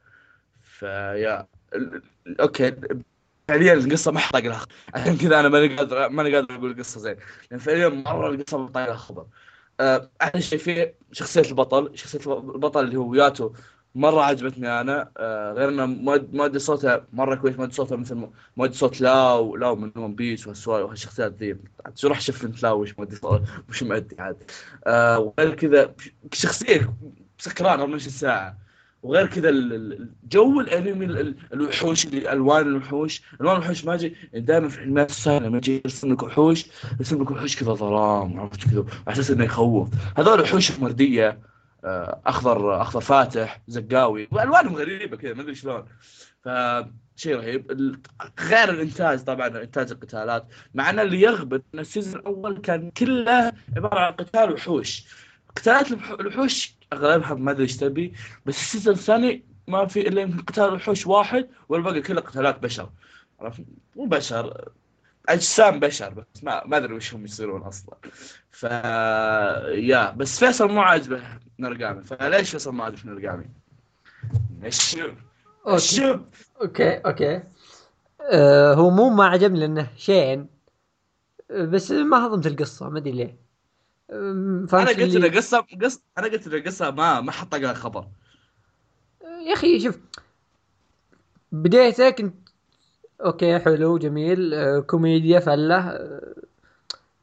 ف 0.64 1.48
yeah 2.40 2.55
okay. 2.55 2.74
فعليا 3.48 3.74
القصة 3.74 4.12
ما 4.12 4.20
حط 4.20 4.40
لها 4.40 4.66
عشان 4.94 5.18
كذا 5.18 5.40
أنا 5.40 5.50
ماني 5.50 5.76
قادر 5.76 6.10
ماني 6.10 6.36
قادر 6.36 6.56
أقول 6.56 6.72
القصة 6.72 7.00
زين. 7.00 7.16
لأن 7.52 7.60
فعليا 7.60 7.90
مرة 7.90 8.30
القصة 8.30 8.58
ما 8.58 8.86
لها 8.86 8.96
خبر. 8.96 9.26
أحلى 10.22 10.42
شيء 10.42 10.60
فيه 10.60 10.96
شخصية 11.12 11.42
البطل 11.42 11.92
شخصية 11.98 12.20
البطل 12.38 12.86
اللي 12.86 12.98
هو 12.98 13.16
ياتو 13.16 13.52
مرة 13.96 14.22
عجبتني 14.22 14.82
أنا 14.82 15.12
أه 15.18 15.54
غير 15.54 15.70
إنه 15.70 15.86
مؤدي 15.86 16.60
صوته 16.60 17.02
مرة 17.14 17.36
كويس 17.36 17.60
مؤدي 17.60 17.74
صوته 17.74 17.96
مثل 17.96 18.30
مؤدي 18.58 18.74
صوت 18.74 19.02
لاو 19.02 19.56
لاو 19.56 19.76
من 19.76 19.92
One 19.96 20.16
Piece 20.16 20.48
والسوالف 20.48 20.86
وهالشخصيات 20.86 21.34
ذي. 21.34 21.58
روح 22.04 22.22
شوف 22.22 22.46
أنت 22.46 22.64
لاو 22.64 22.82
وش 22.82 23.00
مؤدي 23.00 23.16
صوت 23.16 23.42
وش 23.70 23.84
مؤدي 23.84 24.16
عاد. 24.20 24.52
أه 24.88 25.20
وغير 25.20 25.56
كذا 25.56 25.96
شخصية 26.34 26.94
سكران 27.38 27.80
24 27.80 28.00
ساعة. 28.00 28.69
وغير 29.04 29.28
كذا 29.28 29.50
الجو 29.50 30.62
الانمي 30.62 31.36
الوحوش 31.54 32.06
الوان 32.06 32.68
الوحوش. 32.68 33.22
ألوان 33.42 33.56
الوحوش 33.56 33.86
ما 33.86 33.98
جي 33.98 34.16
دائما 34.34 34.70
في 34.70 34.84
الناس 34.84 35.10
السهله 35.10 35.48
لما 35.48 35.58
يجي 35.58 35.82
يرسم 35.86 36.14
لك 36.14 36.24
وحوش 36.24 36.66
يرسم 37.00 37.22
لك 37.22 37.32
وحوش 37.32 37.60
كذا 37.60 37.74
ظلام 37.74 38.40
عرفت 38.40 38.64
كذا؟ 38.64 38.86
على 39.08 39.14
أساس 39.14 39.32
إنه 39.32 39.44
يخوف. 39.44 39.90
هذول 40.18 40.42
وحوش 40.42 40.80
مردية 40.80 41.40
آه، 41.86 42.22
أخضر 42.26 42.82
أخضر 42.82 43.02
فاتح 43.02 43.62
زقاوي 43.68 44.28
وألوانهم 44.32 44.76
غريبة 44.76 45.18
كذا 45.18 45.34
ما 45.34 45.42
أدري 45.42 45.56
شلون. 45.56 45.86
ف 46.44 46.50
شيء 47.16 47.36
رهيب. 47.36 47.72
غير 48.40 48.70
الإنتاج 48.70 49.20
طبعا 49.20 49.48
إنتاج 49.48 49.92
القتالات. 49.92 50.48
مع 50.74 50.90
إن 50.90 51.00
اللي 51.00 51.22
يغبن 51.22 51.62
إن 51.74 51.80
ال 51.80 51.85
season 51.85 52.20
الأول 52.20 52.58
كان 52.58 52.92
كله 52.92 53.52
عبارة 53.78 54.00
عن 54.00 54.12
قتال 54.12 54.54
وحوش. 54.54 55.06
قتالات 55.56 55.92
الوحوش 56.20 56.79
اغلبها 56.94 57.34
ما 57.34 57.52
أدري 57.52 57.64
إيش 57.64 57.78
تبي 57.78 58.14
بس 58.46 58.62
ال 58.62 58.66
season 58.66 58.94
الثاني 58.94 59.44
ما 59.68 59.86
في 59.86 60.08
إلا 60.08 60.22
يمكن 60.22 60.42
قتال 60.42 60.74
وحوش 60.74 61.08
واحد 61.08 61.48
والباقي 61.70 62.02
كله 62.02 62.22
قتالات 62.22 62.60
بشر. 62.60 62.90
عرفت؟ 63.40 63.64
مو 63.96 64.06
بشر 64.06 64.72
أجسام 65.30 65.80
بشر 65.80 66.10
بس 66.10 66.44
ما 66.44 66.66
ما 66.66 66.78
أدري 66.78 66.94
وش 66.94 67.14
هم 67.14 67.26
يصيرون 67.26 67.62
أصلا. 67.62 67.98
ف 68.52 68.64
yeah 69.74 70.12
بس 70.12 70.40
فيصل 70.40 70.72
مو 70.72 70.82
عاجبه 70.82 71.22
نوراقامي 71.60 72.04
فليش 72.04 72.52
فيصل 72.52 72.74
ما 72.74 72.84
عاجبه 72.84 73.12
نوراقامي؟ 73.12 73.46
الشوف 74.64 75.12
الشوف 75.68 76.20
okay 76.62 76.98
okay. 76.98 77.44
أه 78.32 78.74
هو 78.74 78.90
مو 78.90 79.10
ما 79.10 79.26
عجبني 79.26 79.60
لأنه 79.60 79.90
شين 79.98 80.48
بس 81.50 81.92
ما 81.92 82.26
هضمت 82.26 82.48
القصة 82.48 82.90
ما 82.90 83.00
أدري 83.00 83.12
ليه. 83.12 83.49
أنا 84.12 84.90
قلت 84.90 85.16
له 85.16 85.38
قصه 85.38 85.66
قص 85.82 86.02
أنا 86.18 86.28
قلت 86.28 86.48
له 86.48 86.62
قصة 86.62 86.92
ما 86.92 87.22
ما 87.22 87.32
حط 87.32 87.56
لها 87.56 87.74
خبر. 87.74 88.08
يا 89.48 89.54
أخي 89.54 89.80
شوف 89.80 90.00
بدايته 91.52 92.10
كنت 92.10 92.50
okay 93.26 93.60
حلو 93.60 93.98
جميل 93.98 94.54
آه، 94.54 94.80
كوميديا 94.80 95.40
فلة 95.40 95.90
آه، 95.90 96.36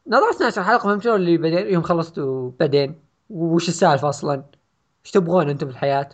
ناظرت 0.06 0.42
نص 0.42 0.58
الحلقة 0.58 0.78
فهمت 0.78 1.06
اللي 1.06 1.36
بعدين 1.36 1.66
يوم 1.66 1.82
خلصت 1.82 2.20
بعدين؟ 2.60 3.00
وش 3.30 3.68
السالفة 3.68 4.08
أصلا؟ 4.08 4.44
إيش 5.04 5.10
تبغون 5.12 5.50
أنتم 5.50 5.66
في 5.66 5.72
الحياة 5.72 6.08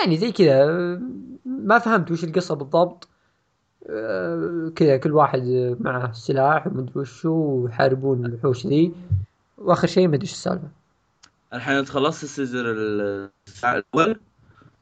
يعني 0.00 0.16
زي 0.16 0.32
كذا 0.32 0.66
ما 1.44 1.78
فهمت 1.78 2.10
وش 2.10 2.24
القصة 2.24 2.54
بالضبط. 2.54 3.08
كذا 4.76 4.96
كل 4.96 5.12
واحد 5.12 5.42
معه 5.80 6.12
سلاح 6.12 6.66
ومدري 6.66 6.92
وشو 6.96 7.30
ويحاربون 7.30 8.26
الوحوش 8.26 8.66
ذي. 8.66 8.92
وآخر 9.58 9.86
شيء 9.86 10.08
ما 10.08 10.14
أدري 10.14 10.22
إيش 10.22 10.32
السالفة. 10.32 10.68
الحين 11.54 11.76
انت 11.76 11.88
خلصت 11.88 12.24
ال 12.24 12.30
season 12.30 12.66
الأول؟ 12.66 14.20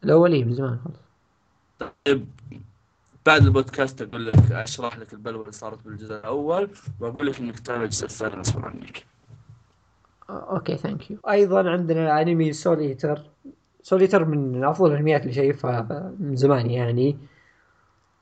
الأول 0.04 0.44
من 0.44 0.54
زمان 0.54 0.78
خلاص. 0.84 1.90
طيب 2.06 2.26
بعد 3.26 3.42
البودكاست 3.42 4.02
أقول 4.02 4.26
لك 4.26 4.52
أشرح 4.52 4.98
لك 4.98 5.12
البلوه 5.12 5.40
اللي 5.40 5.52
صارت 5.52 5.84
بالجزء 5.84 6.14
الأول 6.14 6.68
وأقول 7.00 7.26
لك 7.26 7.40
إنك 7.40 7.60
تتابع 7.60 7.82
الجزء 7.82 8.04
الثاني 8.04 8.34
غصبا 8.34 8.66
عنك. 8.66 9.06
okay 10.30 10.76
thank 10.76 11.10
you 11.10 11.18
أيضا 11.30 11.70
عندنا 11.70 12.22
انمي 12.22 12.52
Soul 12.52 12.78
Eater 12.78 13.22
Soul 13.82 14.00
Eater 14.00 14.24
من 14.24 14.64
أفضل 14.64 14.92
الأنميات 14.92 15.22
اللي 15.22 15.32
شايفها 15.32 16.12
من 16.18 16.36
زمان 16.36 16.70
يعني. 16.70 17.18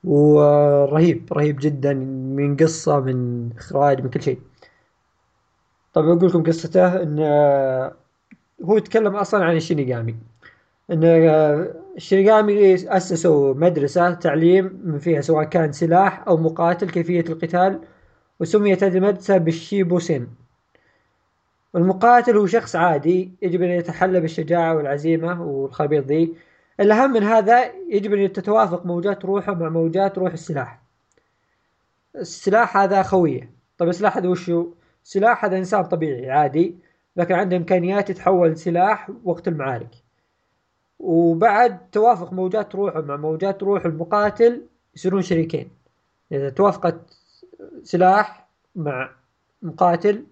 ورهيب 0.05 1.33
رهيب 1.33 1.57
جدا 1.59 1.93
من 1.93 2.57
قصة 2.57 2.99
من 2.99 3.49
إخراج 3.57 4.01
من 4.03 4.09
كل 4.09 4.21
شيء. 4.21 4.39
طيب 5.93 6.05
أقول 6.05 6.29
لكم 6.29 6.43
قصته 6.43 7.01
إن 7.01 7.19
هو 8.63 8.77
يتكلم 8.77 9.15
أصلا 9.15 9.45
عن 9.45 9.55
الشينيغامي. 9.55 10.15
إن 10.91 11.03
الشينيغامي 11.95 12.75
أسسوا 12.75 13.53
مدرسة 13.53 14.13
تعليم 14.13 14.81
من 14.83 14.99
فيها 14.99 15.21
سواء 15.21 15.43
كان 15.43 15.71
سلاح 15.71 16.27
أو 16.27 16.37
مقاتل 16.37 16.89
كيفية 16.89 17.25
القتال 17.29 17.79
وسميت 18.39 18.83
هذه 18.83 18.97
المدرسة 18.97 19.37
بالشيبوسين. 19.37 20.27
والمقاتل 21.73 22.37
هو 22.37 22.45
شخص 22.45 22.75
عادي 22.75 23.31
يجب 23.41 23.61
أن 23.61 23.69
يتحلى 23.69 24.19
بالشجاعة 24.19 24.75
والعزيمة 24.75 25.43
والخبيط 25.43 26.05
ذي. 26.05 26.33
الأهم 26.79 27.11
من 27.11 27.23
هذا 27.23 27.71
يجب 27.89 28.13
أن 28.13 28.33
تتوافق 28.33 28.85
موجات 28.85 29.25
روحه 29.25 29.53
مع 29.53 29.69
موجات 29.69 30.17
روح 30.17 30.33
السلاح. 30.33 30.81
السلاح 32.15 32.77
هذا 32.77 33.03
خوية 33.03 33.51
طيب 33.77 33.89
السلاح 33.89 34.17
هذا 34.17 34.29
وشو؟ 34.29 34.73
سلاح 35.03 35.45
هذا 35.45 35.57
إنسان 35.57 35.83
طبيعي 35.83 36.31
عادي 36.31 36.75
لكن 37.15 37.33
عنده 37.33 37.57
إمكانيات 37.57 38.09
يتحول 38.09 38.57
سلاح 38.57 39.11
وقت 39.23 39.47
المعارك. 39.47 39.89
وبعد 40.99 41.89
توافق 41.89 42.33
موجات 42.33 42.75
روحه 42.75 43.01
مع 43.01 43.15
موجات 43.15 43.63
روح 43.63 43.85
المقاتل 43.85 44.61
يصيرون 44.95 45.21
شريكين. 45.21 45.69
إذا 46.31 46.49
توافقت 46.49 47.17
سلاح 47.83 48.47
مع 48.75 49.09
مقاتل 49.61 50.25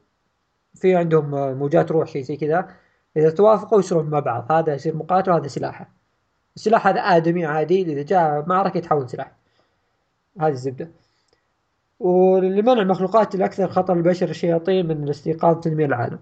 في 0.75 0.95
عندهم 0.95 1.57
موجات 1.57 1.91
روح 1.91 2.07
شيء 2.07 2.23
زي 2.23 2.37
كذا. 2.37 2.69
إذا 3.17 3.29
توافقوا 3.29 3.79
يصيرون 3.79 4.09
مع 4.09 4.19
بعض 4.19 4.51
هذا 4.51 4.73
يصير 4.73 4.95
مقاتل 4.95 5.31
وهذا 5.31 5.47
سلاحه. 5.47 6.02
السلاح 6.55 6.87
هذا 6.87 7.01
آدمي 7.01 7.45
عادي 7.45 7.81
إذا 7.81 8.03
جاء 8.03 8.45
معركة 8.47 8.77
يتحول 8.77 9.09
سلاح. 9.09 9.31
هذه 10.39 10.51
الزبدة. 10.51 10.89
ولمنع 11.99 12.81
المخلوقات 12.81 13.35
الأكثر 13.35 13.67
خطر 13.67 13.95
للبشر 13.95 14.29
الشياطين 14.29 14.87
من 14.87 15.03
الاستيقاظ 15.03 15.59
تنمية 15.59 15.85
العالم. 15.85 16.19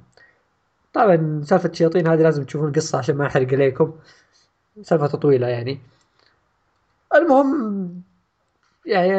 طبعا 0.93 1.41
سالفة 1.45 1.69
الشياطين 1.69 2.07
هذه 2.07 2.21
لازم 2.21 2.43
تشوفون 2.43 2.69
القصة 2.69 2.97
عشان 2.97 3.15
ما 3.15 3.27
أحرق 3.27 3.53
عليكم. 3.53 3.93
سالفة 4.81 5.07
طويلة 5.07 5.47
يعني. 5.47 5.79
المهم 7.15 8.01
يعني 8.85 9.11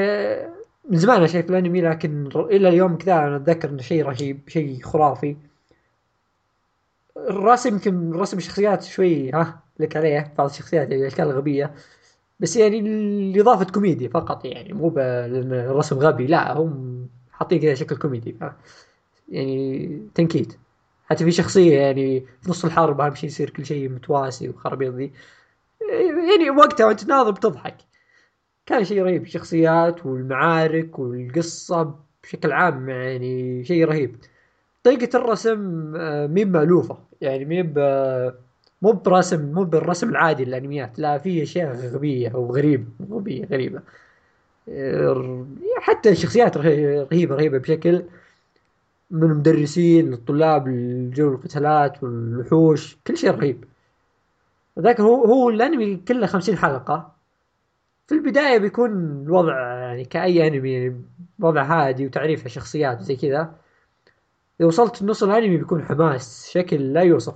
من 0.90 0.98
زمان 0.98 1.26
شايف 1.26 1.50
الأنمي 1.50 1.80
لكن 1.80 2.28
إلى 2.36 2.68
اليوم 2.68 2.98
كذا 2.98 3.14
أنا 3.14 3.36
أتذكر 3.36 3.68
إنه 3.68 3.82
شيء 3.82 4.04
رهيب 4.04 4.48
شيء 4.48 4.82
خرافي. 4.82 5.36
الرسم 7.16 7.74
يمكن 7.74 8.12
رسم 8.12 8.38
الشخصيات 8.38 8.82
شوي 8.82 9.30
ها 9.32 9.62
لك 9.82 9.96
عليه 9.96 10.32
بعض 10.38 10.50
الشخصيات 10.50 10.90
يعني 10.90 11.02
الأشكال 11.02 11.32
غبيه 11.32 11.74
بس 12.40 12.56
يعني 12.56 12.80
لاضافه 13.32 13.64
كوميديا 13.64 14.08
فقط 14.08 14.44
يعني 14.44 14.72
مو 14.72 14.94
الرسم 14.98 15.98
غبي 15.98 16.26
لا 16.26 16.52
هم 16.52 17.08
حاطين 17.32 17.60
كذا 17.60 17.74
شكل 17.74 17.96
كوميدي. 17.96 18.36
يعني 19.28 20.08
تنكيت. 20.14 20.58
حتى 21.06 21.24
في 21.24 21.30
شخصية 21.32 21.78
يعني 21.80 22.20
في 22.20 22.50
نص 22.50 22.64
الحرب 22.64 23.00
اهم 23.00 23.14
شيء 23.14 23.30
يصير 23.30 23.50
كل 23.50 23.66
شيء 23.66 23.88
متواسي 23.88 24.48
وخرابيط 24.48 24.94
ذي. 24.94 25.12
يعني 26.30 26.50
وقتها 26.50 26.86
وأنت 26.86 27.04
ناظر 27.04 27.30
بتضحك 27.30 27.76
كان 28.66 28.84
شيء 28.84 29.02
رهيب 29.02 29.22
الشخصيات 29.22 30.06
والمعارك 30.06 30.98
والقصة 30.98 31.94
بشكل 32.22 32.52
عام 32.52 32.88
يعني 32.88 33.64
شيء 33.64 33.84
رهيب. 33.84 34.16
طريقة 34.84 35.16
الرسم 35.18 35.92
آه، 35.96 36.26
مين 36.26 36.52
مألوفة. 36.52 36.98
يعني 37.20 37.44
مين 37.44 37.74
مو 38.82 38.92
برسم 38.92 39.52
مو 39.52 39.64
بالرسم 39.64 40.10
العادي 40.10 40.42
الأنميات 40.42 40.98
لا 40.98 41.18
في 41.18 41.42
أشياء 41.42 41.76
غبية 41.76 42.32
وغريب 42.34 42.88
غبيه 43.10 43.44
غريبة. 43.44 43.80
حتى 45.80 46.10
الشخصيات 46.10 46.56
رهيبة 46.56 47.34
رهيبة 47.34 47.58
بشكل 47.58 48.04
من 49.10 49.22
المدرسين 49.30 50.10
للطلاب 50.10 50.68
الجو 50.68 51.34
القتالات 51.34 52.02
والوحوش 52.02 52.96
كل 53.06 53.16
شيء 53.16 53.30
رهيب. 53.30 53.64
ذاك 54.78 55.00
هو 55.00 55.24
هو 55.24 55.50
الأنمي 55.50 55.96
كله 55.96 56.26
خمسين 56.26 56.56
حلقة. 56.56 57.12
في 58.06 58.14
البداية 58.14 58.58
بيكون 58.58 58.90
الوضع 59.26 59.58
يعني 59.58 60.04
كأي 60.04 60.46
أنمي 60.46 60.72
يعني 60.72 61.02
وضع 61.40 61.62
هادي 61.62 62.06
وتعريف 62.06 62.46
الشخصيات 62.46 63.00
وزي 63.00 63.16
كذا. 63.16 63.54
إذا 64.60 64.68
وصلت 64.68 65.02
نص 65.02 65.22
الأنمي 65.22 65.56
بيكون 65.56 65.84
حماس 65.84 66.50
شكل 66.50 66.92
لا 66.92 67.00
يوصف. 67.00 67.34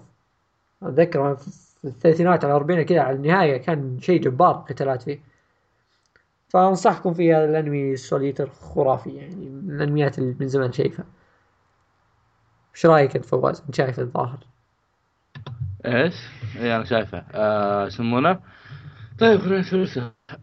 أتذكر 0.82 1.36
في 1.36 1.84
الثلاثينات 1.84 2.44
على 2.44 2.52
الاربعينات 2.52 2.88
كذا 2.88 3.00
على 3.00 3.16
النهاية 3.16 3.56
كان 3.56 4.00
شيء 4.00 4.20
جبار 4.20 4.52
قتالات 4.52 5.02
فيه. 5.02 5.20
فأنصحكم 6.48 7.14
في 7.14 7.34
هذا 7.34 7.44
الأنمي 7.44 7.96
Soul 7.96 8.20
Eater 8.20 8.50
خرافي 8.50 9.10
يعني 9.10 9.48
من 9.48 9.76
الأنميات 9.76 10.18
اللي 10.18 10.36
من 10.40 10.48
زمان 10.48 10.72
شايفها. 10.72 11.04
إيش 12.74 12.86
رأيك 12.86 13.16
أنت 13.16 13.24
فواز؟ 13.24 13.60
أنت 13.66 13.74
شايف 13.74 14.00
الظاهر؟ 14.00 14.38
إيش؟ 15.86 16.14
اي 16.56 16.76
أنا 16.76 16.84
شايفه. 16.84 17.24
آه 17.34 17.86
يسمونه؟ 17.86 18.40
طيب 19.18 19.40
خلينا 19.40 19.60
نشوف. 19.60 19.98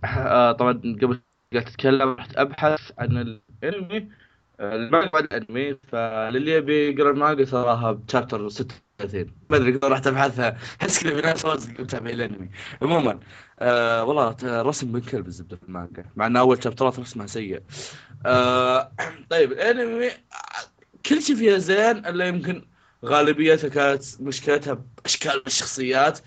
آه 0.06 0.52
طبعا 0.52 0.74
قبل 0.74 1.20
قاعد 1.54 1.66
تتكلم 1.66 2.14
رحت 2.14 2.38
أبحث 2.38 2.92
عن 2.98 3.40
الأنمي. 3.64 4.12
المانجا 4.60 5.10
بعد 5.14 5.24
الانمي 5.24 5.76
فللي 5.88 6.52
يبي 6.52 6.90
يقرأ 6.92 7.12
المانجا 7.12 7.46
صراحة 7.46 7.92
بشابتر 7.92 8.50
36 8.50 9.26
ما 9.50 9.58
أدري 9.58 9.72
كذا 9.78 9.90
رحت 9.90 10.08
ابحثها 10.08 10.58
احس 10.82 11.04
كذا 11.04 11.16
في 11.16 11.22
ناس 11.22 11.46
متابع 11.80 12.10
الانمي 12.10 12.50
عموما 12.82 13.20
آه 13.60 14.04
والله 14.04 14.38
رسم 14.44 14.92
من 14.92 15.02
كلب 15.02 15.28
الزبدة 15.28 15.58
في 15.58 15.64
المانجا 15.64 16.06
مع 16.16 16.28
ان 16.28 16.38
أول 16.38 16.64
شابترات 16.64 17.00
رسمها 17.00 17.28
سيء. 17.28 17.62
آه 18.26 18.92
طيب 19.30 19.52
الانمي 19.52 20.10
كل 21.06 21.22
شيء 21.22 21.36
فيها 21.36 21.58
زين 21.58 22.06
إلا 22.06 22.28
يمكن 22.28 22.66
غالبيتها 23.06 23.70
كانت 23.70 24.04
مشكلتها 24.22 24.74
بأشكال 25.04 25.48
الشخصيات. 25.48 26.20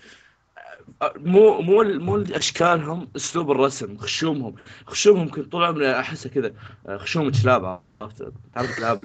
مو 1.01 1.61
مو 1.61 1.83
مو 1.83 2.17
اشكالهم 2.17 3.07
أسلوب 3.15 3.51
الرسم 3.51 3.97
خشومهم. 3.97 4.55
خشومهم 4.87 5.29
كنت 5.29 5.51
طول 5.51 5.63
عمري 5.63 5.99
احسها 5.99 6.29
كذا. 6.31 6.53
خشوم 6.97 7.31
كلاب 7.31 7.81
عرفت؟ 8.01 8.31
تعرف 8.55 8.77
كلاب 8.77 9.03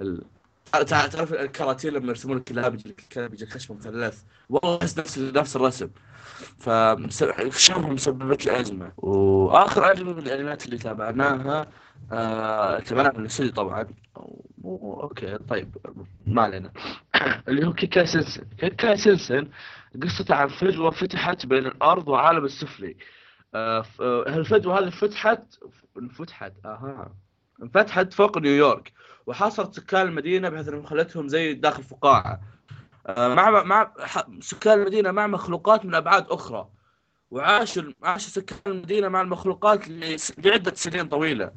ال... 0.00 0.22
تعرف 0.86 1.32
الكراتين 1.32 1.92
لما 1.92 2.08
يرسمون 2.08 2.36
الكلاب 2.36 2.74
الكلاب 2.74 3.34
يجي 3.34 3.46
خشمه 3.46 3.76
مثلث؟ 3.76 4.22
والله 4.48 4.78
أحس 4.82 4.98
نفس 4.98 5.18
نفس 5.18 5.56
الرسم. 5.56 5.88
فخشومهم 6.58 7.92
مسببت 7.92 8.46
لي 8.46 8.60
ازمه 8.60 8.92
وآخر 8.96 9.92
انمي 9.92 10.12
من 10.12 10.18
الانميات 10.18 10.64
اللي 10.64 10.78
تابعناها 10.78 11.66
آه... 12.12 12.78
تابعناها 12.78 13.12
من 13.12 13.20
الاستوديو 13.20 13.52
طبعا. 13.52 13.86
okay 14.64 15.38
طيب 15.48 15.76
ما 16.26 16.42
علينا. 16.42 16.72
اللي 17.48 17.66
هو 17.66 17.72
كيكاي 17.72 18.04
سنسن. 18.04 18.44
كيكاي 18.58 18.96
سنسن 18.96 19.48
قصته 20.02 20.34
عن 20.34 20.48
فجوة 20.48 20.90
فتحت 20.90 21.46
بين 21.46 21.66
الأرض 21.66 22.08
وعالم 22.08 22.44
السفلي. 22.44 22.96
آه، 23.54 23.84
آه، 24.00 24.22
الفجوة 24.26 24.78
هذه 24.78 24.90
فتحت؟ 24.90 25.42
انفتحت 25.98 26.52
أها 26.64 27.14
انفتحت 27.62 28.12
فوق 28.12 28.38
نيويورك. 28.38 28.92
وحاصرت 29.26 29.74
سكان 29.74 30.06
المدينة 30.06 30.48
بحيث 30.48 30.68
أنهم 30.68 30.86
خلتهم 30.86 31.28
زي 31.28 31.54
داخل 31.54 31.82
فقاعة. 31.82 32.40
آه، 33.06 33.34
مع 33.34 33.62
مع 33.62 33.92
سكان 34.40 34.78
المدينة 34.80 35.10
مع 35.10 35.26
مخلوقات 35.26 35.84
من 35.84 35.94
أبعاد 35.94 36.26
أخرى. 36.28 36.68
وعاشوا 37.30 37.82
عاش 38.02 38.26
سكان 38.26 38.58
المدينة 38.66 39.08
مع 39.08 39.20
المخلوقات 39.20 39.88
لعدة 40.38 40.74
سنين 40.74 41.08
طويلة. 41.08 41.52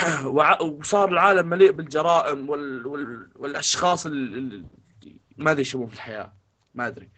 وصار 0.60 1.08
العالم 1.08 1.48
مليء 1.48 1.72
بالجرائم 1.72 2.50
وال... 2.50 2.86
وال... 2.86 3.28
والأشخاص 3.36 4.06
اللي 4.06 4.64
ما 5.36 5.50
أدري 5.50 5.62
يسمون 5.62 5.88
في 5.88 5.94
الحياة. 5.94 6.32
ما 6.74 6.86
أدري. 6.86 7.08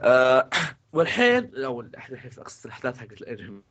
آه 0.00 0.48
والحين 0.92 1.64
أو 1.64 1.80
الحين 1.80 2.30
اقصد 2.38 2.66
الأحداث 2.66 2.98
حقت 2.98 3.12
الأنمي. 3.12 3.62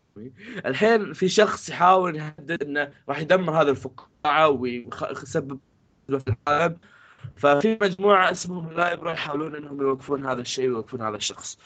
الحين 0.66 1.14
في 1.14 1.30
شخص 1.30 1.70
يحاول 1.70 2.16
يهدد 2.16 2.64
إنه 2.64 2.92
راح 3.10 3.20
يدمر 3.20 3.62
هذا 3.62 3.72
الفقاعة 3.72 4.50
ويسبب 4.50 5.60
في 6.08 6.36
العالم 6.48 6.78
ففي 7.36 7.78
مجموعة 7.82 8.32
اسمهم 8.32 8.70
اللايبرا 8.70 9.12
يحاولون 9.12 9.56
إنهم 9.56 9.82
يوقفون 9.82 10.26
هذا 10.26 10.42
الشيء 10.42 10.68
ويوقفون 10.68 11.02
هذا 11.02 11.16
الشخص. 11.16 11.58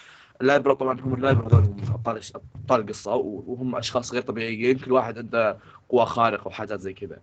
اللايبرا 0.41 0.73
طبعا 0.73 1.01
هم 1.01 1.13
اللايبرا 1.13 1.47
هذول 1.47 1.83
أبطال 1.89 2.21
أبطال 2.55 2.81
القصة 2.81 3.15
وهم 3.15 3.75
أشخاص 3.75 4.13
غير 4.13 4.21
طبيعيين 4.21 4.79
كل 4.79 4.91
واحد 4.91 5.17
عنده 5.17 5.57
قوى 5.89 6.05
خارقة 6.05 6.47
وحاجات 6.47 6.79
زي 6.79 6.93
كذا. 6.93 7.21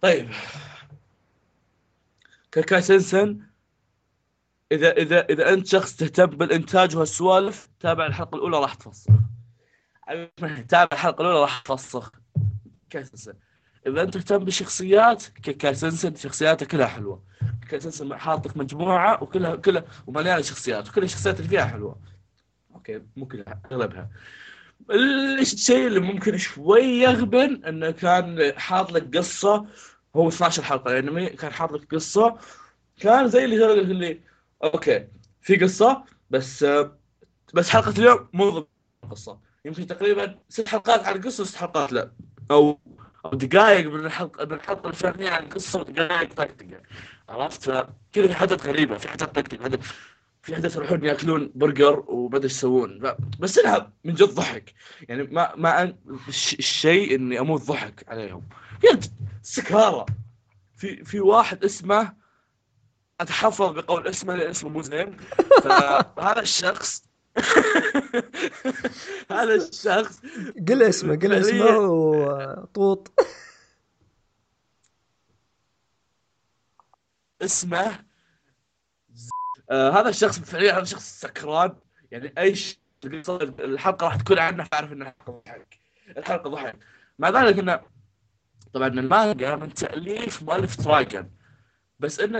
طيب. 0.00 0.28
كاكاي 2.52 2.82
سنسن 2.82 3.40
إذا 4.72 4.92
إذا 4.92 5.24
إذا 5.24 5.52
أنت 5.52 5.66
شخص 5.66 5.96
تهتم 5.96 6.26
بالإنتاج 6.26 6.96
وهالسوالف 6.96 7.68
تابع 7.80 8.06
الحلقة 8.06 8.36
الأولى 8.36 8.58
راح 8.58 8.74
تفصل. 8.74 9.12
تابع 10.68 10.88
الحلقة 10.92 11.20
الأولى 11.20 11.40
راح 11.40 11.60
تفسخ 11.60 12.12
كاي 12.90 13.04
إذا 13.86 14.02
أنت 14.02 14.14
تهتم 14.14 14.38
بالشخصيات 14.38 15.24
كاسنسن 15.38 16.14
شخصياته 16.14 16.66
كلها 16.66 16.86
حلوة. 16.86 17.22
كاسنسن 17.70 18.16
حاط 18.16 18.46
لك 18.46 18.56
مجموعة 18.56 19.22
وكلها 19.22 19.56
كلها 19.56 19.84
ومليانه 20.06 20.42
شخصيات 20.42 20.88
وكل 20.88 21.02
الشخصيات 21.02 21.36
اللي 21.38 21.48
فيها 21.48 21.64
حلوة. 21.64 21.96
أوكي 22.74 23.02
كلها 23.30 23.60
أغلبها. 23.72 24.10
الشيء 25.40 25.86
اللي 25.86 26.00
ممكن 26.00 26.38
شوي 26.38 26.82
يغبن 26.82 27.64
إنه 27.64 27.90
كان 27.90 28.52
حاط 28.56 28.92
لك 28.92 29.16
قصة 29.16 29.66
هو 30.16 30.28
12 30.28 30.62
حلقة 30.62 30.90
الانمي 30.90 31.26
كان 31.26 31.52
حاط 31.52 31.72
لك 31.72 31.94
قصة 31.94 32.38
كان 33.00 33.28
زي 33.28 33.44
اللي 33.44 33.72
اللي 33.72 34.20
okay. 34.64 35.08
في 35.40 35.56
قصة 35.56 36.04
بس 36.30 36.66
بس 37.54 37.70
حلقة 37.70 37.90
اليوم 37.98 38.28
مو 38.32 38.66
قصه 39.10 39.38
يمكن 39.64 39.86
تقريبا 39.86 40.38
ست 40.48 40.68
حلقات 40.68 41.04
على 41.06 41.16
القصة 41.16 41.42
وست 41.42 41.56
حلقات 41.56 41.92
لا. 41.92 42.12
أو 42.50 42.78
أو 43.24 43.30
دقائق 43.30 43.86
من 43.90 44.06
الحلقة 44.06 44.44
من 44.44 44.52
الحلقة 44.52 44.88
الفلانيه 44.88 45.30
عن 45.30 45.42
القصة 45.42 45.80
ودقائق 45.80 46.32
طقطقه 46.34 46.80
عرفت؟ 47.28 47.86
كذا 48.12 48.26
في 48.26 48.34
حاجات 48.34 48.66
غريبة 48.66 48.98
في 48.98 49.08
حاجات 49.08 49.36
طقطقه 49.38 49.78
في 50.42 50.54
حدث 50.56 50.76
يروحون 50.76 51.04
يأكلون 51.04 51.52
برجر 51.54 52.04
وما 52.06 52.36
أدري 52.36 52.46
يسوون. 52.46 53.14
بس 53.40 53.58
إنها 53.58 53.92
من 54.04 54.14
جد 54.14 54.28
ضحك. 54.28 54.74
يعني 55.08 55.22
ما 55.22 55.52
ما. 55.56 55.94
الشيء 56.28 57.14
إني 57.14 57.40
أموت 57.40 57.62
ضحك 57.62 58.04
عليهم. 58.08 58.48
يد 58.84 59.04
سكارى 59.42 60.06
في 60.76 61.04
في 61.04 61.20
واحد 61.20 61.64
اسمه 61.64 62.12
أتحفظ 63.22 63.70
بقول 63.70 64.08
اسمه 64.08 64.34
لأن 64.34 64.50
اسمه 64.50 64.70
مو 64.70 64.82
زين. 64.82 65.16
فهذا 65.64 66.40
الشخص 66.40 67.04
هذا 69.30 69.54
الشخص 69.54 70.20
قل 70.68 70.82
اسمه 70.82 71.16
قل 71.16 71.32
اسمه 71.32 71.78
وطوط 71.78 73.12
اسمه 77.42 78.04
آه 79.70 79.90
هذا 79.90 80.08
الشخص 80.08 80.38
فعليا 80.38 80.72
هذا 80.78 80.84
شخص 80.84 81.20
سكران. 81.20 81.76
يعني 82.10 82.32
اي 82.38 82.54
شيء 82.54 82.78
الحلقة 83.04 84.04
راح 84.04 84.16
تكون 84.16 84.38
عنه 84.38 84.64
فأعرف 84.64 84.92
انها 84.92 85.14
ضحك. 85.28 85.78
الحلقة 86.16 86.50
ضحك. 86.50 86.76
مع 87.18 87.30
ذلك 87.30 87.58
انه 87.58 87.80
طبعا 88.72 88.88
المانجا 88.88 89.56
من 89.56 89.74
تأليف 89.74 90.42
مؤلف 90.42 90.76
ترايجن 90.76 91.30
بس 92.02 92.20
إن 92.20 92.36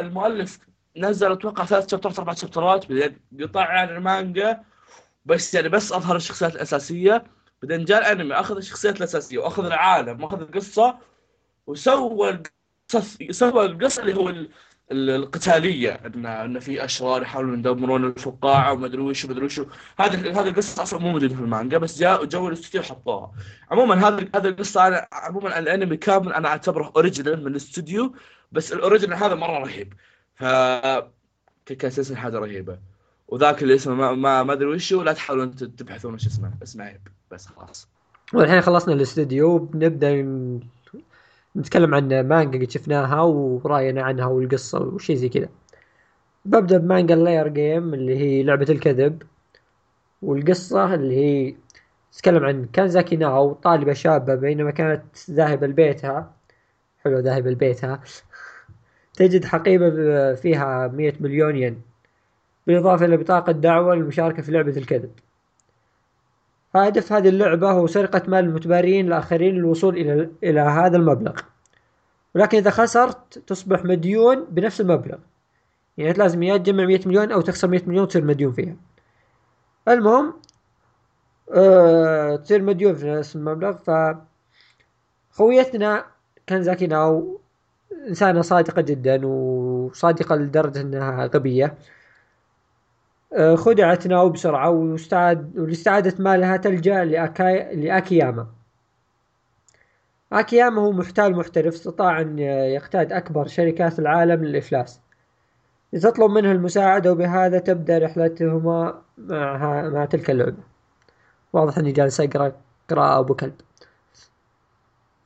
المؤلف 0.00 0.58
نزل 0.96 1.32
أتوقع 1.32 1.64
ثلاث 1.64 1.90
شابترات 1.90 2.18
أربع 2.18 2.34
شابترات 2.34 2.86
بعدين 2.88 3.18
قطع 3.40 3.64
عن 3.64 3.88
المانجا 3.88 4.60
بس 5.26 5.54
يعني 5.54 5.68
بس 5.68 5.92
أظهر 5.92 6.16
الشخصيات 6.16 6.54
الأساسية 6.54 7.24
بعدين 7.62 7.84
جاء 7.84 7.98
الأنمي 7.98 8.34
أخذ 8.34 8.56
الشخصيات 8.56 8.96
الأساسية 8.96 9.38
وأخذ 9.38 9.64
العالم 9.66 10.22
وأخذ 10.22 10.40
القصة 10.40 10.98
وسوى 11.66 12.42
سوى 13.30 13.64
القصة 13.64 14.02
اللي 14.02 14.14
هو 14.16 14.34
القتالية 14.92 16.00
ان 16.06 16.26
إن 16.26 16.58
في 16.58 16.84
أشرار 16.84 17.22
يحاولون 17.22 17.58
يدمرون 17.58 18.04
الفقاعة 18.04 18.72
وما 18.72 18.86
أدري 18.86 19.02
وش 19.02 19.24
وما 19.24 19.34
أدري 19.34 19.44
وش. 19.44 19.60
هذه 19.98 20.40
هذه 20.40 20.48
القصة 20.48 20.82
أصلا 20.82 21.00
مو 21.00 21.12
موجودة 21.12 21.34
في 21.34 21.40
المانجا 21.40 21.78
بس 21.78 21.98
جاء 21.98 22.24
جو 22.24 22.48
الاستوديو 22.48 22.82
حطوها. 22.82 23.32
عموما 23.70 24.08
هذا 24.08 24.28
هذا 24.34 24.48
القصة 24.48 24.86
أنا 24.86 25.08
عموما 25.12 25.58
الأنمي 25.58 25.96
كامل 25.96 26.32
أنا 26.32 26.48
أعتبره 26.48 26.92
original 26.96 27.44
من 27.44 27.50
الاستوديو 27.50 28.14
بس 28.52 28.72
ال 28.72 28.77
original 28.77 29.16
هذا 29.16 29.34
مرة 29.34 29.58
رهيب. 29.58 29.92
ف 30.34 30.44
كاساس 31.66 32.12
حاجة 32.12 32.38
رهيبة. 32.38 32.78
وذاك 33.28 33.62
اللي 33.62 33.74
اسمه 33.74 33.94
ما 34.14 34.42
ما, 34.42 34.52
أدري 34.52 34.66
وش 34.66 34.92
لا 34.92 35.12
تحاولون 35.12 35.56
تبحثون 35.56 36.14
وش 36.14 36.26
اسمه 36.26 36.52
اسمه 36.62 36.84
عيب 36.84 37.00
بس 37.30 37.46
خلاص. 37.46 37.88
والحين 38.34 38.60
خلصنا 38.60 38.94
الاستوديو 38.94 39.58
بنبدأ 39.58 40.22
نتكلم 41.56 41.94
عن 41.94 42.20
مانجا 42.28 42.58
قد 42.58 42.70
شفناها 42.70 43.20
ورأينا 43.20 44.02
عنها 44.02 44.26
والقصة 44.26 44.80
وشي 44.80 45.16
زي 45.16 45.28
كذا. 45.28 45.48
ببدأ 46.44 46.78
بمانجا 46.78 47.14
اللاير 47.14 47.48
جيم 47.48 47.94
اللي 47.94 48.16
هي 48.16 48.42
لعبة 48.42 48.66
الكذب. 48.70 49.22
والقصة 50.22 50.94
اللي 50.94 51.16
هي 51.16 51.56
تتكلم 52.12 52.44
عن 52.44 52.66
كانزاكي 52.72 53.16
ناو 53.16 53.52
طالبة 53.52 53.92
شابة 53.92 54.34
بينما 54.34 54.70
كانت 54.70 55.30
ذاهبة 55.30 55.66
لبيتها. 55.66 56.34
حلو 57.04 57.18
ذاهبة 57.18 57.50
لبيتها. 57.50 58.00
تجد 59.20 59.44
حقيبة 59.44 59.90
فيها 60.34 60.88
مية 60.88 61.14
مليون 61.20 61.56
ين 61.56 61.82
بالإضافة 62.66 63.04
إلى 63.06 63.16
بطاقة 63.16 63.52
دعوة 63.52 63.94
للمشاركة 63.94 64.42
في 64.42 64.52
لعبة 64.52 64.76
الكذب. 64.76 65.10
هدف 66.74 67.12
هذه 67.12 67.28
اللعبة 67.28 67.70
هو 67.70 67.86
سرقة 67.86 68.22
مال 68.28 68.44
المتبارين 68.44 69.06
الآخرين 69.06 69.54
للوصول 69.54 69.96
إلى 69.96 70.30
إلى 70.44 70.60
هذا 70.60 70.96
المبلغ. 70.96 71.40
ولكن 72.34 72.58
إذا 72.58 72.70
خسرت 72.70 73.38
تصبح 73.38 73.84
مديون 73.84 74.44
بنفس 74.44 74.80
المبلغ. 74.80 75.18
يعني 75.98 76.12
لازم 76.12 76.42
يا 76.42 76.56
تجمع 76.56 76.84
100 76.84 77.00
مليون 77.06 77.32
أو 77.32 77.40
تخسر 77.40 77.68
100 77.68 77.82
مليون 77.86 78.02
وتصير 78.02 78.24
مديون 78.24 78.52
فيها. 78.52 78.76
المهم 79.88 80.34
أه 81.52 82.36
تصير 82.36 82.62
مديون 82.62 82.94
في 82.94 83.06
نفس 83.10 83.36
المبلغ. 83.36 83.72
ف 83.72 84.16
خويتنا 85.32 86.06
كان 86.46 86.62
زاكي 86.62 86.86
ناو 86.86 87.40
إنسانة 88.08 88.42
صادقة 88.42 88.82
جدا 88.82 89.26
وصادقة 89.26 90.36
لدرجة 90.36 90.80
أنها 90.80 91.26
غبية. 91.26 91.74
آه، 93.36 93.54
خدعت 93.54 94.06
ناو 94.06 94.28
بسرعة 94.30 94.70
واستعاد 94.70 95.58
ولاستعادة 95.58 96.14
مالها 96.18 96.56
تلجأ 96.56 97.04
لأكاي... 97.04 97.76
لأكياما. 97.76 98.46
أكياما 100.32 100.82
هو 100.82 100.92
محتال 100.92 101.36
محترف 101.36 101.74
استطاع 101.74 102.20
أن 102.20 102.38
يقتاد 102.38 103.12
أكبر 103.12 103.46
شركات 103.46 103.98
العالم 103.98 104.44
للإفلاس. 104.44 105.00
لتطلب 105.92 106.30
منه 106.30 106.52
المساعدة 106.52 107.12
وبهذا 107.12 107.58
تبدأ 107.58 107.98
رحلتهما 107.98 109.02
مع, 109.18 109.88
مع 109.88 110.04
تلك 110.04 110.30
اللعبة. 110.30 110.62
واضح 111.52 111.78
أني 111.78 111.92
جالس 111.92 112.20
أقرأ 112.20 112.52
قراءة 112.90 113.18
أبو 113.20 113.34
كلب. 113.34 113.54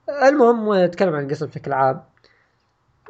المهم 0.08 0.74
نتكلم 0.84 1.14
عن 1.14 1.24
القصة 1.24 1.46
بشكل 1.46 1.72
عام. 1.72 2.13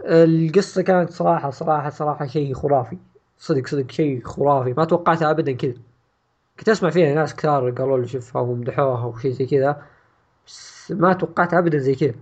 القصة 0.00 0.83
كانت 0.83 1.11
صراحة 1.11 1.50
صراحة 1.50 1.90
صراحة 1.90 2.26
شيء 2.26 2.54
خرافي. 2.54 2.98
صدق 3.38 3.66
صدق 3.66 3.90
شيء 3.90 4.24
خرافي. 4.24 4.72
ما 4.72 4.85
توقعتها 4.85 5.30
ابدا 5.30 5.52
كذا. 5.52 5.74
كنت 6.59 6.68
أسمع 6.68 6.90
فيها 6.90 7.14
ناس 7.14 7.35
كثار 7.35 7.70
قالوا 7.70 7.98
لي 7.98 8.09
شوفها 8.09 8.42
ومدحوها 8.42 9.04
وشيء 9.04 9.33
زي 9.33 9.46
كذا. 9.46 9.83
بس 10.46 10.92
ما 10.92 11.12
توقعتها 11.12 11.59
ابدا 11.59 11.78
زي 11.78 11.94
كذا. 11.94 12.14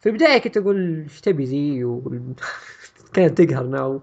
في 0.00 0.08
البداية 0.08 0.38
كنت 0.38 0.56
أقول 0.56 1.02
إيش 1.02 1.20
تبي 1.20 1.44
ذي. 1.44 1.84
كانت 3.14 3.42
تقهرنا 3.42 3.84
و... 3.86 4.00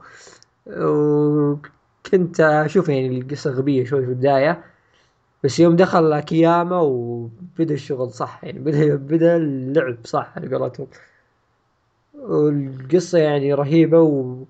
وكنت 0.68 2.40
أشوف 2.40 2.90
يعني 2.90 3.20
القصة 3.20 3.52
غبية 3.52 3.86
شوي 3.86 4.06
في 4.06 4.12
البداية. 4.12 4.64
بس 5.44 5.60
يوم 5.60 5.76
دخل 5.76 6.14
اكياما 6.14 6.80
وبدأ 6.80 7.74
الشغل 7.74 8.12
صح 8.12 8.44
يعني 8.44 8.60
بدا 8.60 8.96
بدأ 8.96 9.36
اللعب 9.38 9.98
صح 10.06 10.34
على 10.36 10.56
قولتهم. 10.58 10.88
والقصة 12.18 13.20
يعني 13.20 13.54
رهيبة 13.54 14.02
و 14.02 14.44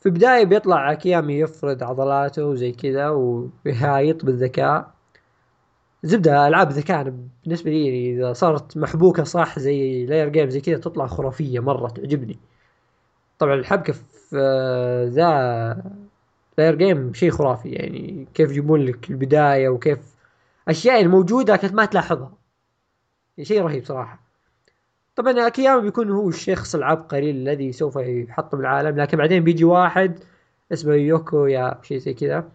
في 0.00 0.06
البداية 0.06 0.44
بيطلع 0.44 0.94
كيامي 0.94 1.38
يفرد 1.38 1.82
عضلاته 1.82 2.44
وزي 2.44 2.72
كذا 2.72 3.08
ويهايط 3.08 4.24
بالذكاء 4.24 4.94
زبدة 6.02 6.48
ألعاب 6.48 6.70
ذكاء 6.70 7.14
بالنسبة 7.44 7.70
لي 7.70 8.14
إذا 8.14 8.32
صارت 8.32 8.76
محبوكة 8.76 9.24
صح 9.24 9.58
زي 9.58 10.06
Liar 10.06 10.28
Game 10.28 10.50
زي 10.50 10.60
كذا 10.60 10.78
تطلع 10.78 11.06
خرافية 11.06 11.60
مرة 11.60 11.88
تعجبني. 11.88 12.38
طبعا 13.38 13.54
الحبكة 13.54 13.92
في 13.92 14.36
ذا 15.12 15.82
Liar 16.58 16.74
Game 16.74 17.14
شيء 17.14 17.30
خرافي 17.30 17.68
يعني 17.68 18.28
كيف 18.34 18.50
يجيبون 18.50 18.80
لك 18.80 19.10
البداية 19.10 19.68
وكيف 19.68 20.14
أشياء 20.68 21.00
الموجودة 21.00 21.56
كنت 21.56 21.74
ما 21.74 21.84
تلاحظها. 21.84 22.32
شيء 23.42 23.62
رهيب 23.62 23.84
صراحة. 23.84 24.25
طبعا 25.16 25.46
أكياما 25.46 25.80
بيكون 25.80 26.10
هو 26.10 26.28
الشخص 26.28 26.74
العبقري 26.74 27.30
الذي 27.30 27.72
سوف 27.72 27.96
يحطم 27.96 28.60
العالم 28.60 29.00
لكن 29.00 29.18
بعدين 29.18 29.44
بيجي 29.44 29.64
واحد 29.64 30.18
اسمه 30.72 30.94
يوكو 30.94 31.46
يا 31.46 31.78
شيء 31.82 31.98
زي 31.98 32.14
كذا. 32.14 32.48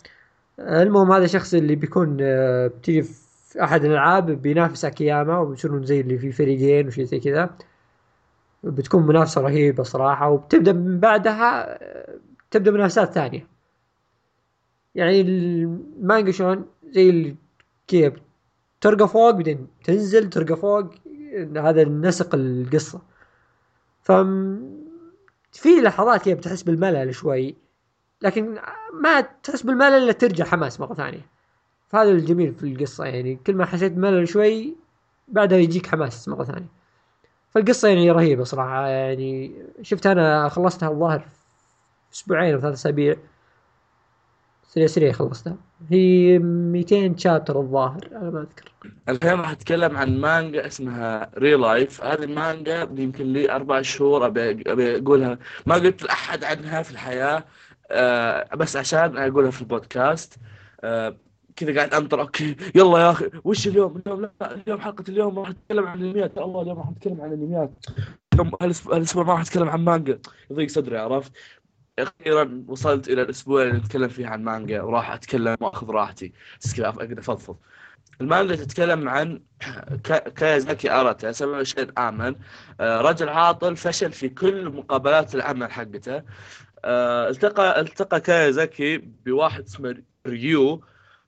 المهم 0.60 1.12
هذا 1.12 1.26
الشخص 1.26 1.54
اللي 1.54 1.76
بيكون 1.76 2.18
آه، 2.22 2.68
بتيجي 2.68 3.02
في 3.04 3.64
أحد 3.64 3.86
الألعاب 3.86 4.32
بينافس 4.32 4.86
أكياما 4.86 5.40
وبيصيرون 5.40 5.86
زي 5.86 6.02
اللي 6.02 6.18
في 6.18 6.32
فريقين 6.32 6.88
وشيء 6.88 7.06
زي 7.06 7.20
كذا. 7.20 7.50
بتكون 8.64 9.08
منافسة 9.08 9.42
رهيبة 9.42 9.84
صراحة 9.84 10.30
وبتبدأ 10.30 10.74
من 10.74 11.00
بعدها 11.00 11.80
تبدأ 12.52 12.72
منافسات 12.72 13.14
ثانية. 13.14 13.48
يعني 14.96 15.22
المانجا 15.22 16.32
شلون 16.32 16.66
زي 16.92 17.36
كيف 17.88 18.14
ترقى 18.82 19.08
فوق 19.08 19.32
بعدين 19.32 19.68
تنزل 19.84 20.30
ترقى 20.30 20.56
فوق 20.58 20.86
هذا 21.58 21.84
نسق 21.84 22.36
القصة. 22.36 23.02
ف 24.02 24.12
في 25.52 25.82
لحظات 25.82 26.26
كذا 26.26 26.34
بتحس 26.34 26.64
بالملل 26.64 27.16
شوي 27.16 27.56
لكن 28.22 28.60
ما 28.94 29.22
تحس 29.22 29.62
بالملل 29.62 30.04
إلا 30.04 30.12
ترجع 30.12 30.46
حماس 30.46 30.80
مرة 30.80 30.94
ثانية. 30.94 31.26
فهذا 31.90 32.10
الجميل 32.10 32.54
في 32.54 32.64
القصة 32.64 33.06
يعني 33.06 33.36
كل 33.48 33.56
ما 33.56 33.66
حسيت 33.66 33.92
بملل 33.92 34.28
شوي 34.28 34.76
بعدها 35.28 35.58
يجيك 35.58 35.88
حماس 35.88 36.28
مرة 36.28 36.44
ثانية. 36.44 36.68
فالقصة 37.50 37.88
يعني 37.88 38.12
رهيبة 38.12 38.44
صراحة 38.44 38.88
يعني 38.88 39.56
شفت 39.82 40.08
أنا 40.08 40.50
خلصتها 40.50 40.90
الظاهر 40.90 41.26
أسبوعين 42.14 42.54
أو 42.54 42.60
ثلاث 42.60 42.74
أسابيع. 42.74 43.16
سريع 44.74 44.88
سريع 44.88 45.12
خلصتها 45.12 45.56
هي 45.90 46.40
200 46.40 47.18
chapter 47.18 47.60
الظاهر 47.60 48.10
أنا 48.12 48.30
ما 48.30 48.40
أذكر. 48.42 48.72
الحين 49.10 49.40
راح 49.40 49.52
أتكلم 49.52 49.98
عن 49.98 50.22
مانجا 50.22 50.68
اسمها 50.68 51.32
ReLIFE 51.38 52.04
هذه 52.04 52.24
المانجا 52.24 52.82
يمكن 52.98 53.34
لي 53.34 53.52
أربع 53.52 53.82
شهور 53.82 54.26
أبي 54.26 54.98
أقولها. 54.98 55.38
ما 55.66 55.76
قلت 55.76 56.04
لأحد 56.04 56.44
عنها 56.44 56.82
في 56.82 56.92
الحياة 56.92 57.44
أه 57.92 58.56
بس 58.56 58.76
عشان 58.78 59.18
أقولها 59.18 59.52
في 59.52 59.62
البودكاست 59.62 60.38
أه 60.82 61.18
كذا 61.56 61.76
قاعد 61.76 61.94
أنطر 61.94 62.22
okay 62.22 62.56
يلا 62.76 63.00
يا 63.00 63.12
أخي 63.12 63.30
وش 63.44 63.68
اليوم؟ 63.68 64.02
اليوم 64.06 64.22
لا 64.22 64.56
اليوم 64.56 64.82
حلقة 64.82 65.04
اليوم 65.10 65.40
راح 65.40 65.50
نتكلم 65.50 65.88
عن 65.88 66.02
الأنميات. 66.02 66.38
يا 66.38 66.44
الله 66.44 66.62
اليوم 66.62 66.78
راح 66.78 66.92
نتكلم 66.92 67.22
عن 67.22 67.34
الأنميات. 67.34 67.72
اليوم 68.34 68.52
هالأسبوع 68.62 69.24
ما 69.24 69.34
راح 69.34 69.42
نتكلم 69.42 69.70
عن 69.70 69.84
مانجا. 69.84 70.20
يضيق 70.52 70.70
صدري 70.70 70.98
عرفت؟ 70.98 71.32
أخيرا 72.00 72.64
وصلت 72.68 73.10
إلى 73.10 73.22
الأسبوع 73.22 73.62
اللي 73.64 73.74
نتكلم 73.74 74.08
فيه 74.08 74.28
عن 74.28 74.44
مانجا 74.44 74.82
وراح 74.82 75.12
أتكلم 75.12 75.58
وأخذ 75.60 75.90
راحتي. 75.90 76.34
بس 76.62 76.76
كذا 76.76 76.88
أقدر 76.88 77.20
أفضفض. 77.20 77.58
المانجا 78.22 78.56
تتكلم 78.56 79.10
عن 79.10 79.42
كايازاكي 80.36 80.92
اراتا 80.92 81.32
سبب 81.32 81.64
شيء 81.64 81.92
آمن. 81.98 82.36
آه، 82.80 83.02
رجل 83.02 83.30
عاطل 83.30 83.76
فشل 83.76 84.12
في 84.12 84.30
كل 84.30 84.70
مقابلات 84.70 85.36
العمل 85.36 85.72
حقته. 85.72 86.24
آه، 86.86 87.30
التقى 87.30 87.82
التقى 87.82 88.22
كايازاكي 88.22 88.98
بواحد 88.98 89.64
اسمه 89.64 89.98
ريو. 90.28 90.84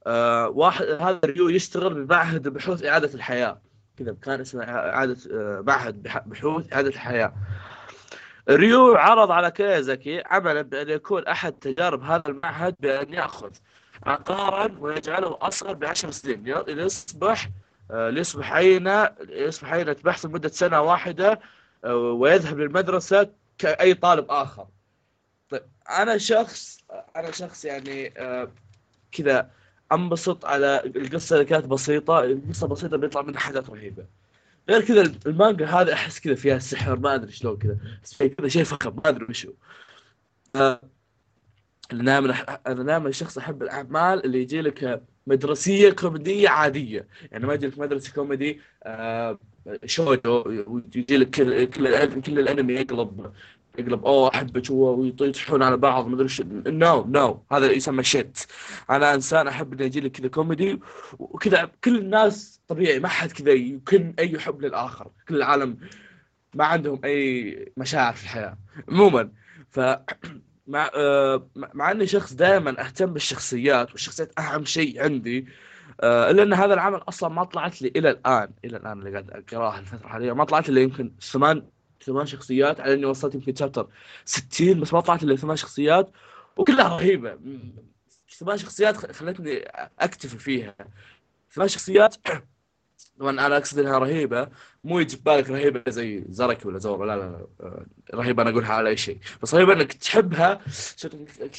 آه، 0.07 0.47
واحد 0.47 0.85
هذا 0.85 1.19
ريو 1.25 1.49
يشتغل 1.49 1.93
بمعهد 2.03 2.47
بحوث 2.47 2.85
إعادة 2.85 3.13
الحياة. 3.13 3.61
كذا 3.97 4.15
كان 4.21 4.39
اسمه 4.39 4.63
إعادة 4.63 5.17
معهد 5.61 6.03
بحوث 6.25 6.73
إعادة 6.73 6.89
الحياة. 6.89 7.33
ريو 8.49 8.95
عرض 8.95 9.31
على 9.31 9.51
كيزاكي 9.51 10.23
عملا 10.25 10.61
بأن 10.61 10.89
يكون 10.89 11.27
أحد 11.27 11.53
تجارب 11.53 12.03
هذا 12.03 12.23
المعهد 12.27 12.75
بأن 12.79 13.13
يأخذ 13.13 13.51
عقارا 14.05 14.77
ويجعله 14.79 15.37
أصغر 15.41 15.73
بعشر 15.73 16.11
سنين. 16.11 16.43
ليصبح 16.67 17.49
آه، 17.91 18.09
ليصبح 18.09 18.53
عينة 18.53 19.09
ليصبح 19.21 19.73
عينة 19.73 19.95
بحث 20.03 20.25
لمدة 20.25 20.49
سنة 20.49 20.81
واحدة 20.81 21.39
آه، 21.85 21.95
ويذهب 21.95 22.59
للمدرسة 22.59 23.29
كأي 23.57 23.93
طالب 23.93 24.25
آخر. 24.31 24.67
طيب 25.49 25.61
أنا 25.89 26.17
شخص 26.17 26.79
أنا 27.15 27.31
شخص 27.31 27.65
يعني 27.65 28.13
آه، 28.17 28.51
كذا 29.11 29.49
أنبسط 29.91 30.45
على 30.45 30.81
القصة 30.85 31.35
اللي 31.35 31.45
كانت 31.45 31.65
بسيطة. 31.65 32.19
القصة 32.23 32.67
بسيطة 32.67 32.97
بيطلع 32.97 33.21
منها 33.21 33.39
حاجات 33.39 33.69
رهيبة. 33.69 34.05
غير 34.69 34.81
كذا 34.81 35.13
المانجا 35.25 35.65
هذا 35.65 35.93
أحس 35.93 36.19
كذا 36.19 36.35
فيها 36.35 36.59
سحر 36.59 36.99
ما 36.99 37.15
أدري 37.15 37.31
شلون 37.31 37.57
كذا. 37.57 37.77
بس 38.03 38.23
كذا 38.23 38.47
شيء 38.47 38.63
فخم 38.63 38.95
ما 38.95 39.09
أدري 39.09 39.25
وشو. 39.29 39.51
أنا 40.55 40.79
دائما 41.91 42.35
أنا 42.67 43.11
شخص 43.11 43.37
أحب 43.37 43.63
الأعمال 43.63 44.25
اللي 44.25 44.41
يجي 44.41 44.61
لك 44.61 45.03
مدرسية 45.27 45.91
كوميدية 45.91 46.49
عادية. 46.49 47.07
يعني 47.31 47.47
ما 47.47 47.53
يجي 47.53 47.67
لك 47.67 47.79
مدرسة 47.79 48.13
كوميدي 48.13 48.59
آه 48.83 49.39
شوجو 49.85 50.43
ويجي 50.67 51.17
لك 51.17 51.29
كل 51.29 51.65
كل, 52.21 52.39
الأنمي 52.39 52.73
يقلب 52.73 53.31
يقلب 53.77 54.05
أوه 54.05 54.29
أحبك 54.35 54.69
ويطيحون 54.69 55.63
على 55.63 55.77
بعض 55.77 56.07
ما 56.07 56.15
أدري 56.15 56.23
إيش 56.23 56.41
no 56.67 57.05
no 57.05 57.43
هذا 57.51 57.71
يسمى 57.71 58.03
shit 58.03 58.39
أنا 58.89 59.13
إنسان 59.13 59.47
أحب 59.47 59.73
إنه 59.73 59.83
يجي 59.83 59.99
لي 59.99 60.09
كذا 60.09 60.27
كوميدي 60.27 60.79
وكذا 61.19 61.71
كل 61.83 61.97
الناس 61.97 62.61
طبيعي 62.73 62.99
ما 62.99 63.07
حد 63.07 63.31
كذا 63.31 63.51
يكن 63.51 64.13
أي 64.19 64.39
حب 64.39 64.61
للآخر. 64.61 65.11
كل 65.27 65.35
العالم 65.35 65.77
ما 66.55 66.65
عندهم 66.65 67.01
أي 67.05 67.73
مشاعر 67.77 68.13
في 68.13 68.23
الحياة. 68.23 68.57
عموما 68.89 69.31
ف 69.71 69.79
مع 70.67 70.89
آه 70.95 71.49
مع 71.55 71.91
إني 71.91 72.07
شخص 72.07 72.33
دائما 72.33 72.85
أهتم 72.85 73.13
بالشخصيات 73.13 73.91
والشخصيات 73.91 74.39
أهم 74.39 74.65
شيء 74.65 75.03
عندي 75.03 75.47
آه 76.01 76.31
إلا 76.31 76.43
إن 76.43 76.53
هذا 76.53 76.73
العمل 76.73 76.97
أصلا 77.09 77.29
ما 77.29 77.43
طلعت 77.43 77.81
لي 77.81 77.91
إلى 77.95 78.09
الآن. 78.09 78.51
إلى 78.65 78.77
الآن 78.77 78.99
اللي 78.99 79.11
قاعد 79.11 79.31
أقراه 79.31 79.79
الفترة 79.79 80.05
الحالية 80.05 80.33
ما 80.33 80.43
طلعت 80.43 80.69
لي 80.69 80.83
يمكن 80.83 81.11
ثمان 81.21 81.63
ثمان 82.05 82.25
شخصيات 82.25 82.79
على 82.79 82.93
إني 82.93 83.05
وصلت 83.05 83.35
يمكن 83.35 83.55
شابتر 83.55 83.87
60 84.25 84.79
بس 84.79 84.93
ما 84.93 84.99
طلعت 84.99 85.23
إلا 85.23 85.35
ثمان 85.35 85.55
شخصيات 85.57 86.11
وكلها 86.57 86.87
رهيبة. 86.97 87.39
ثمان 88.39 88.57
شخصيات 88.57 88.97
خلتني 88.97 89.59
أكتفي 89.99 90.37
فيها. 90.37 90.75
ثمان 91.51 91.67
شخصيات 91.67 92.15
طبعا 93.23 93.45
أنا 93.45 93.57
اقصد 93.57 93.79
إنها 93.79 93.97
رهيبة 93.99 94.47
مو 94.83 94.99
يجي 94.99 95.17
ببالك 95.17 95.49
رهيبة 95.49 95.91
زي 95.91 96.23
زرك 96.29 96.65
ولا 96.65 96.77
زور 96.79 97.05
لا 97.05 97.15
لا 97.17 97.47
آه، 97.61 97.85
رهيبة 98.13 98.43
أنا 98.43 98.49
أقولها 98.49 98.73
على 98.73 98.89
أي 98.89 98.97
شيء. 98.97 99.17
بس 99.43 99.55
رهيبة 99.55 99.73
إنك 99.73 99.93
تحبها 99.93 100.59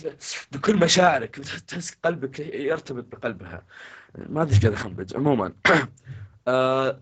كذا 0.00 0.16
بكل 0.52 0.76
مشاعرك 0.76 1.36
تحس 1.68 1.96
قلبك 2.04 2.38
يرتبط 2.40 3.04
بقلبها. 3.12 3.62
ما 4.28 4.42
أدري 4.42 4.58
قاعد 4.58 4.72
اخنبج 4.72 5.16
عموما 5.16 5.52
آه، 6.48 7.00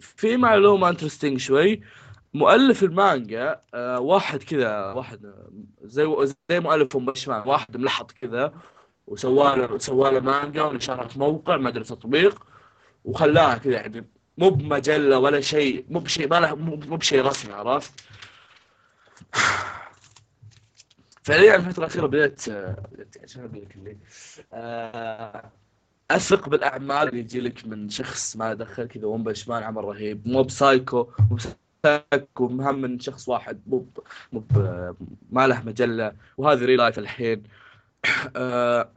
في 0.00 0.36
معلومة 0.36 0.88
interesting 0.88 1.38
شوي. 1.40 1.80
مؤلف 2.34 2.82
المانجا 2.82 3.60
آه 3.74 4.00
واحد 4.00 4.42
كذا 4.42 4.92
واحد 4.92 5.34
زي 5.82 6.16
زي 6.50 6.60
مؤلف 6.60 6.96
Punch 6.96 7.28
Man 7.28 7.48
واحد 7.48 7.76
ملحط 7.76 8.12
كذا 8.12 8.52
وسوى 9.06 9.56
له 9.56 9.78
سوى 9.78 10.10
له 10.10 10.20
مانجا 10.20 10.62
ونشرها 10.62 11.06
في 11.06 11.18
موقع 11.18 11.56
ما 11.56 11.68
أدري 11.68 11.84
تطبيق 11.84 12.50
وخلاها 13.04 13.58
كذا 13.58 13.72
يعني 13.72 14.06
مو 14.38 14.50
بمجلة 14.50 15.18
ولا 15.18 15.40
شيء 15.40 15.84
مو 15.88 16.00
بشيء 16.00 16.28
ما 16.28 16.40
له 16.40 16.54
مو 16.54 16.96
بشيء 16.96 17.22
رسمي 17.24 17.52
عرفت؟ 17.52 17.92
فعليا 21.22 21.56
الفترة 21.56 21.84
الأخيرة 21.84 22.06
بديت 22.06 22.48
عشان 23.22 23.44
أقول 23.44 23.62
لك 23.62 23.76
اللي 23.76 23.96
آه 24.52 25.50
أثق 26.10 26.48
بالأعمال 26.48 27.08
اللي 27.08 27.20
يجي 27.20 27.40
لك 27.40 27.66
من 27.66 27.88
شخص 27.88 28.36
ما 28.36 28.54
دخل 28.54 28.86
كذا 28.86 29.06
One 29.06 29.22
Punch 29.22 29.47
Man 29.47 29.62
عمل 29.62 29.84
رهيب 29.84 30.28
مو 30.28 30.42
بسايكو 30.42 31.10
مو 31.30 31.36
ومهم 32.40 32.80
من 32.80 32.98
شخص 32.98 33.28
واحد 33.28 33.60
مو 33.66 33.86
مو 34.32 34.44
ما 35.30 35.46
له 35.46 35.62
مجلة 35.62 36.12
وهذه 36.36 36.64
ReLIFE 36.64 36.98
الحين. 36.98 37.42
آه 38.36 38.92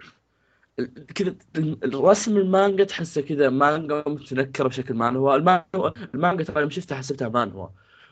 كذا 1.16 1.36
الرسم 1.58 2.38
المانجا 2.38 2.84
تحسه 2.84 3.22
كذا 3.22 3.50
مانجا 3.50 4.04
متنكرة 4.08 4.68
بشكل 4.68 4.94
ما 4.94 5.10
هو 5.10 5.36
المانجا 5.36 5.94
المانجا 6.16 6.44
ترى 6.44 6.62
يوم 6.62 6.70
شفتها 6.70 6.98
حسبتها 6.98 7.30
مانوا 7.30 7.68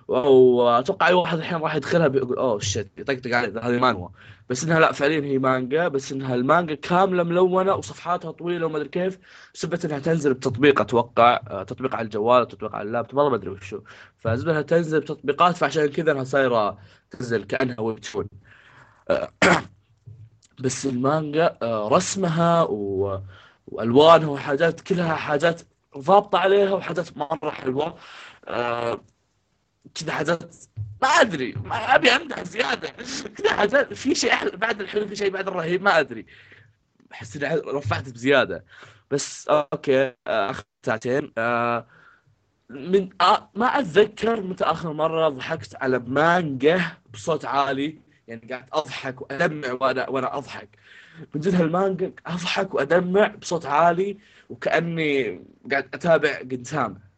وأتوقع 0.08 1.08
أي 1.08 1.13
واحد 1.13 1.38
الحين 1.38 1.58
راح 1.60 1.76
يدخلها 1.76 2.08
بيقول 2.08 2.38
oh 2.38 2.60
shit 2.60 2.89
يطقطق 2.97 3.36
علي 3.36 3.60
هذه 3.60 3.80
مانوا 3.80 4.10
بس 4.50 4.63
إنها 4.63 4.80
لا 4.80 4.91
فعليا 4.91 5.21
هي 5.21 5.39
مانجا 5.39 5.88
بس 5.88 6.12
إنها 6.12 6.36
المانجا 6.36 6.76
كاملة 6.76 7.24
ملونة 7.24 7.76
وصفحاتها 7.76 8.32
طويلة 8.32 8.65
وما 8.65 8.78
أدري 8.78 8.89
كيف. 8.89 9.19
بسبب 9.54 9.86
إنها 9.86 10.00
تنزل 10.00 10.34
بتطبيق 10.34 10.82
أتوقع 10.82 11.38
تطبيق 11.63 11.95
على 11.95 12.06
الجوال 12.06 12.47
تطبيق 12.47 12.76
على 12.76 12.88
اللابتوب 12.88 13.19
ما 13.19 13.36
أدري 13.36 13.50
وشو. 13.50 13.82
فالزبدة 14.19 14.49
إنها 14.50 14.62
تنزل 14.62 15.00
بتطبيقات 15.00 15.58
فعشان 15.58 15.88
كذا 15.88 16.12
إنها 16.12 16.24
صايرة 16.24 16.78
تنزل 17.12 17.43
كأنها 17.43 17.80
ويب 17.82 18.00
بس 20.62 20.86
المانجا 20.86 21.58
آه، 21.62 21.88
رسمها. 21.91 22.63
والوانها 23.67 24.28
وحاجات 24.30 24.82
كلها 24.82 25.15
حاجات 25.15 25.62
ضابطة 25.97 26.39
عليها 26.39 26.71
وحاجات 26.74 27.17
مرة 27.17 27.50
حلوة. 27.50 27.97
آه، 28.47 29.02
كذا 29.95 30.12
حاجات 30.13 30.56
ما 31.02 31.08
أدري 31.08 31.54
ما 31.65 31.95
أبي 31.95 32.10
أمدح 32.10 32.43
زيادة. 32.43 32.89
كذا 33.38 33.54
حاجات 33.54 33.93
في 33.93 34.15
شيء 34.15 34.34
أحل... 34.34 34.58
بعد 34.58 34.82
الحلو 34.82 35.08
في 35.08 35.15
شيء 35.15 35.30
بعد 35.32 35.47
الرهيب 35.47 35.82
ما 35.82 36.00
أدري. 36.00 36.26
أحس 37.13 37.36
إني 37.38 37.56
رفعت 37.56 38.10
بزيادة. 38.10 38.65
بس 39.12 39.47
أوكي 39.47 40.13
اخذ 40.28 40.63
ساعتين. 40.86 41.32
آه 41.38 41.88
من 42.69 43.10
آه 43.21 43.50
ما 43.56 43.65
أتذكر 43.65 44.41
متى 44.41 44.63
آخر 44.63 44.93
مرة 44.93 45.30
ضحكت 45.30 45.76
على 45.76 46.00
مانجا 46.00 46.82
بصوت 47.13 47.45
عالي. 47.45 48.00
يعني 48.27 48.41
قاعد 48.49 48.65
أضحك 48.73 49.21
وأدمع 49.21 49.71
وأنا 49.71 50.10
وأنا 50.10 50.38
أضحك 50.38 50.69
من 51.36 51.41
جد 51.41 51.55
هالمانجا 51.55 52.13
أضحك 52.25 52.73
وأدمع 52.73 53.27
بصوت 53.27 53.65
عالي 53.65 54.17
وكأني 54.49 55.41
قاعد 55.71 55.89
أتابع 55.93 56.39
جنتاما 56.39 57.12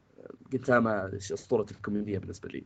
جنتاما 0.52 1.12
أسطورة 1.16 1.66
الكوميديا 1.72 2.20
بالنسبة 2.20 2.50
لي 2.50 2.64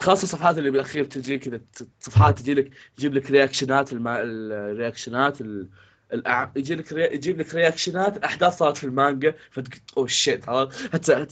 خاصه 0.00 0.22
الصفحات 0.22 0.58
اللي 0.58 0.70
بالأخير 0.70 1.04
تجي 1.04 1.38
كذا 1.38 1.60
صفحات 2.00 2.38
تجي 2.38 2.54
لك 2.54 2.70
تجيب 2.96 3.14
لك 3.14 3.30
رياكشنات. 3.30 3.92
الرياكشنات 3.92 5.40
ال... 5.40 5.68
الأع... 6.12 6.52
يجي 6.56 6.74
لك 6.74 6.92
ري... 6.92 7.04
يجيب 7.04 7.40
لك 7.40 7.54
رياكشنات 7.54 8.24
أحداث 8.24 8.56
صارت 8.56 8.76
في 8.76 8.84
المانجا 8.84 9.34
فتقول 9.50 9.80
oh 9.98 10.06
shit 10.06 10.44
حتى 10.92 11.24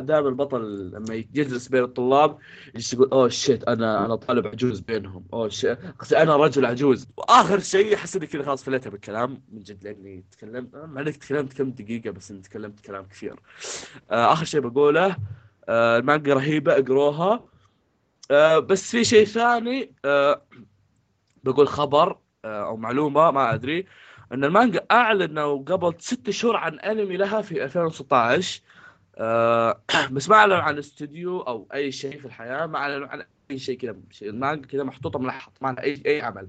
دائما 0.00 0.28
البطل 0.28 0.90
لما 0.90 1.14
يجلس 1.14 1.68
بين 1.68 1.84
الطلاب 1.84 2.38
يجلس 2.68 2.92
يقول 2.94 3.08
oh 3.10 3.28
shit 3.28 3.64
أنا 3.64 4.04
أنا 4.06 4.14
طالب 4.16 4.46
عجوز 4.46 4.80
بينهم. 4.80 5.24
oh 5.32 5.48
shit 5.48 5.78
أنا 6.12 6.36
رجل 6.36 6.66
عجوز. 6.66 7.08
وآخر 7.16 7.58
شيء 7.58 7.94
أحس 7.94 8.16
إني 8.16 8.26
كذا 8.26 8.42
خلاص 8.42 8.64
فليتها 8.64 8.90
بالكلام 8.90 9.42
من 9.52 9.62
جد 9.62 9.84
لأني 9.84 10.24
تكلمت 10.32 10.74
مع 10.74 11.00
انك 11.00 11.16
تكلمت 11.16 11.52
كم 11.52 11.70
دقيقة 11.70 12.10
بس 12.10 12.30
إني 12.30 12.40
تكلمت 12.40 12.80
كلام 12.80 13.06
كثير. 13.06 13.40
آه 14.10 14.32
آخر 14.32 14.44
شيء 14.44 14.60
بقوله 14.60 15.16
آه 15.68 15.96
المانجا 15.98 16.34
رهيبة 16.34 16.72
اقروها. 16.72 17.44
آه 18.30 18.58
بس 18.58 18.90
في 18.90 19.04
شيء 19.04 19.24
ثاني 19.26 19.92
آه 20.04 20.42
بقول 21.44 21.68
خبر 21.68 22.18
آه 22.44 22.66
أو 22.66 22.76
معلومة 22.76 23.30
ما 23.30 23.54
أدري. 23.54 23.86
إن 24.32 24.44
المانجا 24.44 24.86
اعلنوا 24.90 25.58
قبل 25.58 25.94
ست 25.98 26.30
شهور 26.30 26.56
عن 26.56 26.80
أنمي 26.80 27.16
لها 27.16 27.42
في 27.42 27.64
2016 27.64 28.60
آه 29.18 29.80
بس 30.12 30.28
ما 30.28 30.36
أعلنوا 30.36 30.58
عن 30.58 30.78
استوديو 30.78 31.40
أو 31.40 31.66
أي 31.74 31.92
شيء 31.92 32.18
في 32.18 32.24
الحياة 32.24 32.66
ما 32.66 32.78
أعلنوا 32.78 33.06
عن 33.08 33.24
أي 33.50 33.58
شيء 33.58 33.78
كذا. 33.78 33.96
المانجا 34.22 34.66
كذا 34.66 34.82
محطوطة 34.84 35.18
ملحط 35.18 35.52
ما 35.60 35.82
اي 35.82 36.02
أي 36.06 36.20
عمل. 36.20 36.48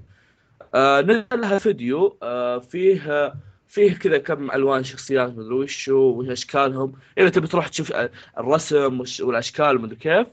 آه 0.74 1.00
نزل 1.00 1.24
لها 1.34 1.58
فيديو 1.58 2.18
آه 2.22 2.58
فيه 2.58 3.32
فيه 3.68 3.94
كذا 3.94 4.18
كم 4.18 4.50
ألوان 4.50 4.84
شخصيات 4.84 5.30
مدري 5.30 5.54
وش 5.54 5.88
واشكالهم 5.88 6.92
إذا 7.18 7.28
تبي 7.28 7.46
تروح 7.46 7.68
تشوف 7.68 7.92
الرسم 8.38 9.00
والأشكال 9.20 9.80
مدري 9.80 9.96
كيف 9.96 10.26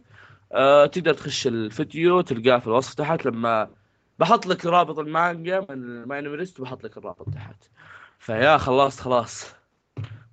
آه 0.54 0.86
تقدر 0.86 1.14
تخش 1.14 1.48
الفيديو 1.48 2.22
تلقاه 2.22 2.60
في 2.60 2.68
الوصف 2.68 2.94
تحت. 2.94 3.26
لما 3.26 3.70
بحط 4.20 4.46
لك 4.46 4.66
رابط 4.66 5.00
المانجا 5.00 5.60
من 5.60 5.70
الماين 5.70 6.36
ليست 6.36 6.60
وبحط 6.60 6.84
لك 6.84 6.98
الرابط 6.98 7.30
تحت. 7.34 7.56
فيا 8.20 8.58
خلصت 8.58 9.00
خلاص. 9.00 9.46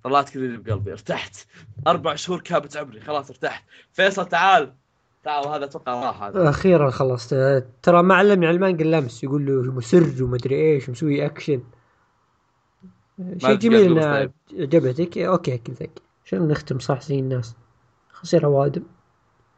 طلعت 0.03 0.29
كذا 0.29 0.43
اللي 0.43 0.57
بقلبي 0.57 0.91
ارتحت. 0.91 1.47
أربع 1.87 2.15
شهور 2.15 2.39
كابت 2.39 2.77
عمري 2.77 2.99
خلاص 2.99 3.29
ارتحت. 3.29 3.63
فيصل 3.91 4.25
تعال. 4.25 4.73
تعال 5.23 5.47
هذا 5.47 5.65
أتوقع 5.65 5.93
راح 5.93 6.23
هذا. 6.23 6.49
أخيرا 6.49 6.89
خلصت 6.89 7.65
ترى 7.81 8.03
ما 8.03 8.15
علمني 8.15 8.47
على 8.47 8.55
المانجا 8.55 8.85
اللمس 8.85 9.23
يقول 9.23 9.45
له 9.45 9.71
مسر 9.71 10.23
ومدري 10.23 10.55
إيش 10.55 10.89
ومسوي 10.89 11.25
أكشن. 11.25 11.63
شيء 13.37 13.55
جميل 13.55 14.01
طيب. 14.01 14.31
عجبتك 14.53 15.17
أوكي 15.17 15.57
كذا 15.57 15.87
عشان 16.25 16.47
نختم 16.47 16.79
صح 16.79 17.01
زي 17.01 17.19
الناس؟ 17.19 17.55
خسر 18.11 18.45
اوادم 18.45 18.83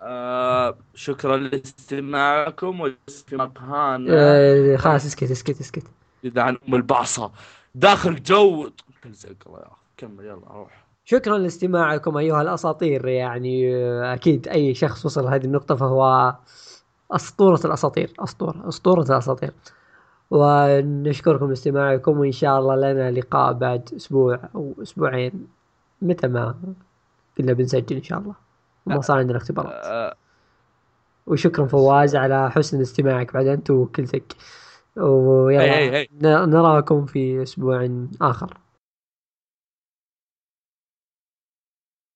آه 0.08 0.78
شكرا 0.96 1.38
لاستماعكم 1.38 2.91
في 3.08 3.36
مقهان 3.36 4.08
آه 4.10 4.76
خلاص 4.76 5.06
اسكت 5.06 5.32
اسكت 5.32 5.60
اسكت. 5.60 5.84
إذا 6.24 6.41
عن 6.41 6.58
أم 6.68 6.76
البعصه 6.76 7.32
داخل 7.76 8.24
جو. 8.24 8.70
كمل 9.98 10.26
يلا 10.26 10.48
روح. 10.52 10.86
شكرا 11.06 11.38
لاستماعكم 11.38 12.18
أيها 12.18 12.41
الأساطير. 12.41 13.08
يعني 13.08 13.76
آه، 13.76 14.13
أكيد 14.13 14.48
أي 14.48 14.74
شخص 14.74 15.06
وصل 15.06 15.28
هذه 15.28 15.46
النقطة 15.46 15.76
فهو 15.76 16.36
أسطورة 17.12 17.60
الأساطير. 17.65 18.13
أسطورة 18.20 18.68
أسطورة 18.68 19.04
الأساطير. 19.04 19.52
ونشكركم 20.32 21.50
لاستماعكم 21.50 22.20
وإن 22.20 22.32
شاء 22.32 22.60
الله 22.60 22.76
لنا 22.76 23.12
لقاء 23.12 23.54
بعد 23.54 23.89
أسبوع 23.96 24.39
أو 24.56 24.74
أسبوعين. 24.82 25.48
متى 26.02 26.28
ما 26.28 26.56
كنا 27.38 27.54
بنسجل 27.54 27.96
إن 27.96 28.04
شاء 28.04 28.20
الله. 28.20 28.44
ما 28.86 29.02
صار 29.02 29.17
عندنا 29.17 29.38
اختبارات. 29.38 29.86
آه. 29.86 30.15
وشكرا 31.28 31.65
فواز 31.65 32.15
على 32.15 32.52
حسن 32.52 32.82
استماعك 32.82 33.34
بعد 33.34 33.48
انت 33.48 33.71
وكلتك 33.71 34.36
ويلا 34.98 36.08
نراكم 36.45 37.06
في 37.06 37.43
أسبوع 37.43 37.89
آخر. 38.21 38.58